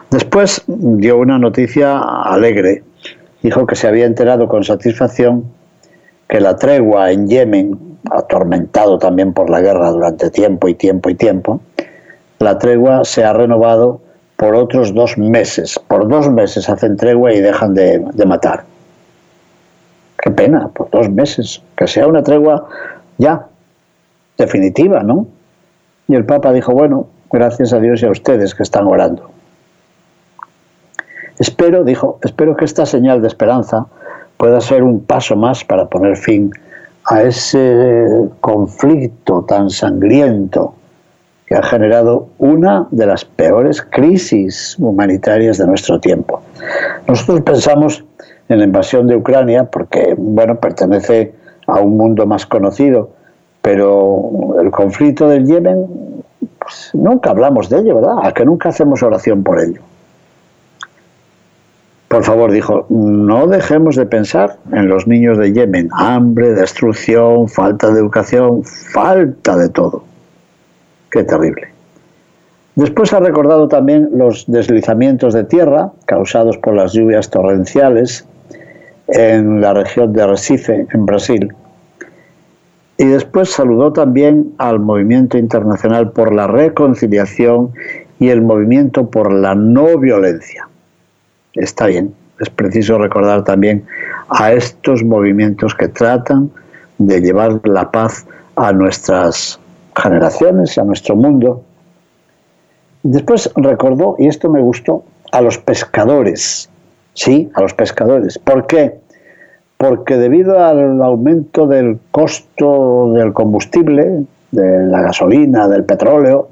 Después 0.10 0.63
dio 0.67 1.17
una 1.17 1.38
noticia 1.38 1.99
alegre 1.99 2.84
dijo 3.41 3.65
que 3.65 3.75
se 3.75 3.88
había 3.88 4.06
enterado 4.06 4.47
con 4.47 4.63
satisfacción 4.63 5.45
que 6.27 6.39
la 6.39 6.56
tregua 6.56 7.12
en 7.12 7.27
Yemen, 7.27 7.97
atormentado 8.10 8.97
también 8.97 9.34
por 9.34 9.49
la 9.49 9.62
guerra 9.62 9.91
durante 9.91 10.30
tiempo 10.30 10.67
y 10.69 10.75
tiempo 10.75 11.10
y 11.10 11.15
tiempo, 11.15 11.60
la 12.39 12.58
tregua 12.58 13.04
se 13.04 13.23
ha 13.23 13.34
renovado 13.34 14.01
por 14.38 14.56
otros 14.56 14.93
dos 14.93 15.17
meses. 15.17 15.77
Por 15.88 16.08
dos 16.08 16.30
meses 16.30 16.69
hacen 16.69 16.97
tregua 16.97 17.34
y 17.34 17.41
dejan 17.41 17.73
de, 17.73 17.99
de 18.13 18.25
matar. 18.25 18.63
Qué 20.23 20.32
pena, 20.32 20.69
por 20.69 20.89
dos 20.89 21.10
meses. 21.10 21.62
Que 21.75 21.88
sea 21.88 22.08
una 22.08 22.23
tregua 22.23 22.67
ya, 23.17 23.45
definitiva, 24.41 25.04
¿no? 25.04 25.27
Y 26.08 26.15
el 26.15 26.25
Papa 26.25 26.51
dijo, 26.51 26.73
bueno, 26.73 27.08
gracias 27.32 27.73
a 27.73 27.80
Dios 27.80 28.01
y 28.01 28.06
a 28.06 28.12
ustedes 28.12 28.54
que 28.56 28.63
están 28.63 28.88
orando. 28.88 29.30
Espero, 31.39 31.84
dijo, 31.84 32.19
espero 32.23 32.56
que 32.56 32.65
esta 32.65 32.86
señal 32.86 33.21
de 33.21 33.27
esperanza 33.27 33.86
pueda 34.38 34.60
ser 34.60 34.84
un 34.84 35.01
paso 35.01 35.36
más 35.36 35.63
para 35.63 35.86
poner 35.86 36.17
fin 36.17 36.51
a 37.06 37.23
ese 37.23 38.30
conflicto 38.41 39.43
tan 39.43 39.69
sangriento 39.69 40.73
que 41.45 41.56
ha 41.56 41.63
generado 41.63 42.27
una 42.38 42.88
de 42.91 43.06
las 43.06 43.25
peores 43.25 43.82
crisis 43.82 44.75
humanitarias 44.80 45.58
de 45.58 45.67
nuestro 45.67 45.99
tiempo. 45.99 46.41
Nosotros 47.08 47.41
pensamos 47.41 48.04
en 48.49 48.60
la 48.60 48.65
invasión 48.65 49.08
de 49.08 49.15
Ucrania 49.15 49.65
porque, 49.65 50.15
bueno, 50.17 50.60
pertenece 50.60 51.34
a 51.67 51.80
un 51.80 51.97
mundo 51.97 52.25
más 52.25 52.45
conocido, 52.45 53.12
pero 53.62 54.60
el 54.62 54.71
conflicto 54.71 55.28
del 55.28 55.45
Yemen, 55.45 55.86
pues, 56.60 56.91
nunca 56.93 57.32
hablamos 57.32 57.69
de 57.69 57.80
ello, 57.80 57.95
¿verdad? 57.95 58.15
A 58.24 58.34
que 58.34 58.45
nunca 58.45 58.69
hacemos 58.69 59.04
oración 59.04 59.43
por 59.43 59.60
ello. 59.60 59.82
Por 62.08 62.26
favor, 62.26 62.52
dijo, 62.52 62.86
no 62.89 63.47
dejemos 63.47 63.95
de 63.95 64.06
pensar 64.06 64.58
en 64.74 64.89
los 64.89 65.08
niños 65.08 65.38
de 65.38 65.54
Yemen. 65.54 65.89
Hambre, 65.93 66.54
destrucción, 66.54 67.47
falta 67.47 67.89
de 67.89 68.00
educación, 68.00 68.63
falta 68.65 69.56
de 69.56 69.69
todo. 69.69 70.04
Qué 71.10 71.24
terrible. 71.24 71.69
Después 72.76 73.13
ha 73.13 73.19
recordado 73.19 73.67
también 73.67 74.10
los 74.13 74.45
deslizamientos 74.47 75.34
de 75.34 75.43
tierra 75.43 75.91
causados 76.06 76.58
por 76.58 76.74
las 76.76 76.93
lluvias 76.93 77.30
torrenciales 77.30 78.26
en 79.08 79.62
la 79.62 79.74
región 79.74 80.13
de 80.13 80.26
Recife, 80.26 80.88
en 80.93 81.06
Brasil. 81.06 81.54
Y 82.97 83.06
después 83.06 83.49
saludó 83.49 83.93
también 83.93 84.54
al 84.58 84.80
movimiento 84.80 85.38
internacional 85.38 86.12
por 86.12 86.34
la 86.34 86.47
reconciliación 86.47 87.71
y 88.19 88.30
el 88.30 88.41
movimiento 88.41 89.10
por 89.10 89.34
la 89.34 89.56
no 89.56 89.97
violencia 89.97 90.67
está 91.54 91.88
bien. 91.88 92.13
Es 92.39 92.49
preciso 92.49 92.97
recordar 92.97 93.43
también 93.43 93.86
a 94.30 94.51
estos 94.54 95.04
movimientos 95.04 95.75
que 95.75 95.88
tratan 95.88 96.51
de 96.97 97.21
llevar 97.21 97.60
la 97.63 97.91
paz 97.91 98.25
a 98.56 98.71
nuestras 98.71 99.60
generaciones, 99.95 100.77
a 100.77 100.84
nuestro 100.84 101.15
mundo. 101.15 101.63
Después 103.04 103.51
recordó, 103.56 104.15
y 104.17 104.27
esto 104.27 104.49
me 104.49 104.62
gustó, 104.62 105.04
a 105.32 105.41
los 105.41 105.58
pescadores. 105.58 106.69
Sí, 107.13 107.49
a 107.54 107.62
los 107.62 107.73
pescadores. 107.73 108.38
¿Por 108.39 108.67
qué? 108.67 108.99
Porque 109.82 110.15
debido 110.17 110.63
al 110.63 111.02
aumento 111.02 111.65
del 111.65 111.98
costo 112.12 113.13
del 113.13 113.34
combustible, 113.34 114.26
de 114.52 114.86
la 114.86 115.02
gasolina, 115.02 115.67
del 115.67 115.86
petróleo, 115.86 116.50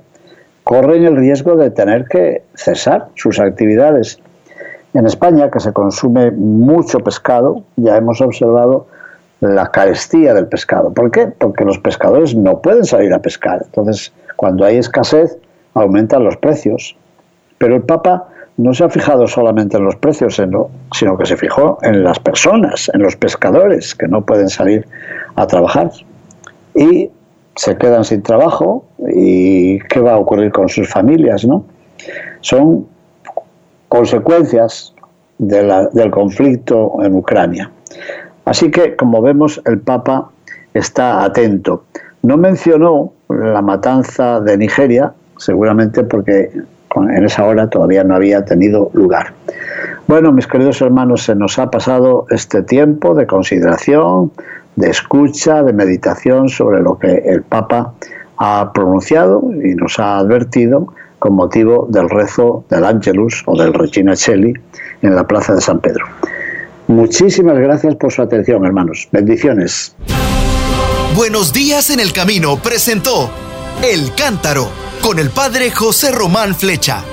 corren 0.64 1.04
el 1.04 1.16
riesgo 1.16 1.56
de 1.56 1.70
tener 1.70 2.06
que 2.06 2.42
cesar 2.56 3.10
sus 3.14 3.40
actividades 3.40 4.20
en 4.96 5.06
España, 5.06 5.52
que 5.52 5.60
se 5.60 5.72
consume 5.74 6.32
mucho 6.32 7.02
pescado, 7.02 7.62
ya 7.76 7.98
hemos 7.98 8.20
observado 8.20 8.88
la 9.42 9.68
carestía 9.68 10.34
del 10.34 10.48
pescado. 10.48 10.92
¿Por 10.92 11.12
qué? 11.12 11.28
Porque 11.28 11.66
los 11.66 11.78
pescadores 11.78 12.34
no 12.34 12.64
pueden 12.64 12.84
salir 12.84 13.14
a 13.14 13.20
pescar. 13.20 13.62
Entonces, 13.64 14.12
cuando 14.38 14.66
hay 14.66 14.78
escasez, 14.78 15.38
aumentan 15.76 16.24
los 16.24 16.36
precios. 16.38 16.98
Pero 17.60 17.76
el 17.76 17.84
Papa 17.84 18.28
no 18.60 18.74
se 18.74 18.84
ha 18.84 18.90
fijado 18.90 19.26
solamente 19.26 19.78
en 19.78 19.86
los 19.86 19.96
precios, 19.96 20.36
sino 20.36 21.18
que 21.18 21.26
se 21.26 21.38
fijó 21.38 21.78
en 21.82 22.04
las 22.04 22.20
personas, 22.20 22.92
en 22.94 23.02
los 23.02 23.16
pescadores 23.16 23.96
que 23.96 24.06
no 24.10 24.26
pueden 24.26 24.50
salir 24.50 24.86
a 25.36 25.48
trabajar. 25.48 25.92
Y 26.76 27.10
se 27.56 27.78
quedan 27.78 28.04
sin 28.04 28.22
trabajo 28.22 28.84
y 29.16 29.80
qué 29.80 30.02
va 30.02 30.16
a 30.16 30.18
ocurrir 30.18 30.52
con 30.52 30.68
sus 30.68 30.90
familias, 30.90 31.46
¿no? 31.46 31.64
Son 32.42 32.86
consecuencias 33.88 34.94
del 35.38 36.12
conflicto 36.12 37.02
en 37.02 37.16
Ucrania. 37.16 37.72
Así 38.44 38.70
que, 38.72 38.98
como 38.98 39.22
vemos, 39.22 39.62
el 39.66 39.80
Papa 39.80 40.32
está 40.74 41.24
atento. 41.24 41.86
No 42.24 42.36
mencionó 42.36 43.14
la 43.30 43.62
matanza 43.62 44.42
de 44.42 44.58
Nigeria, 44.58 45.14
seguramente 45.38 46.04
porque 46.04 46.52
en 46.96 47.26
esa 47.26 47.46
hora 47.46 47.70
todavía 47.70 48.04
no 48.04 48.16
había 48.16 48.44
tenido 48.46 48.90
lugar. 48.94 49.34
Bueno, 50.08 50.32
mis 50.32 50.48
queridos 50.48 50.82
hermanos, 50.82 51.24
se 51.24 51.36
nos 51.36 51.60
ha 51.60 51.70
pasado 51.70 52.26
este 52.30 52.64
tiempo 52.64 53.14
de 53.14 53.28
consideración, 53.28 54.32
de 54.76 54.90
escucha, 54.90 55.62
de 55.62 55.74
meditación 55.74 56.50
sobre 56.50 56.82
lo 56.82 56.98
que 56.98 57.24
el 57.26 57.44
Papa 57.44 57.94
ha 58.38 58.72
pronunciado 58.74 59.44
y 59.64 59.76
nos 59.76 60.00
ha 60.00 60.18
advertido 60.18 60.94
con 61.20 61.36
motivo 61.36 61.88
del 61.90 62.10
rezo 62.10 62.64
del 62.70 62.86
Angelus 62.86 63.44
o 63.46 63.62
del 63.62 63.74
Regina 63.74 64.16
Cheli 64.16 64.54
en 65.02 65.16
la 65.16 65.28
Plaza 65.28 65.54
de 65.54 65.62
San 65.62 65.80
Pedro. 65.80 66.06
Muchísimas 66.88 67.58
gracias 67.60 67.96
por 67.96 68.12
su 68.12 68.22
atención, 68.22 68.66
hermanos. 68.66 69.08
Bendiciones. 69.12 69.96
Buenos 71.16 71.54
días 71.54 71.90
en 71.90 72.00
el 72.00 72.14
camino 72.14 72.58
presentó 72.58 73.30
El 73.84 74.14
Cántaro 74.16 74.89
con 75.02 75.20
el 75.20 75.30
padre 75.30 75.72
José 75.72 76.12
Román 76.12 76.56
Flecha. 76.56 77.04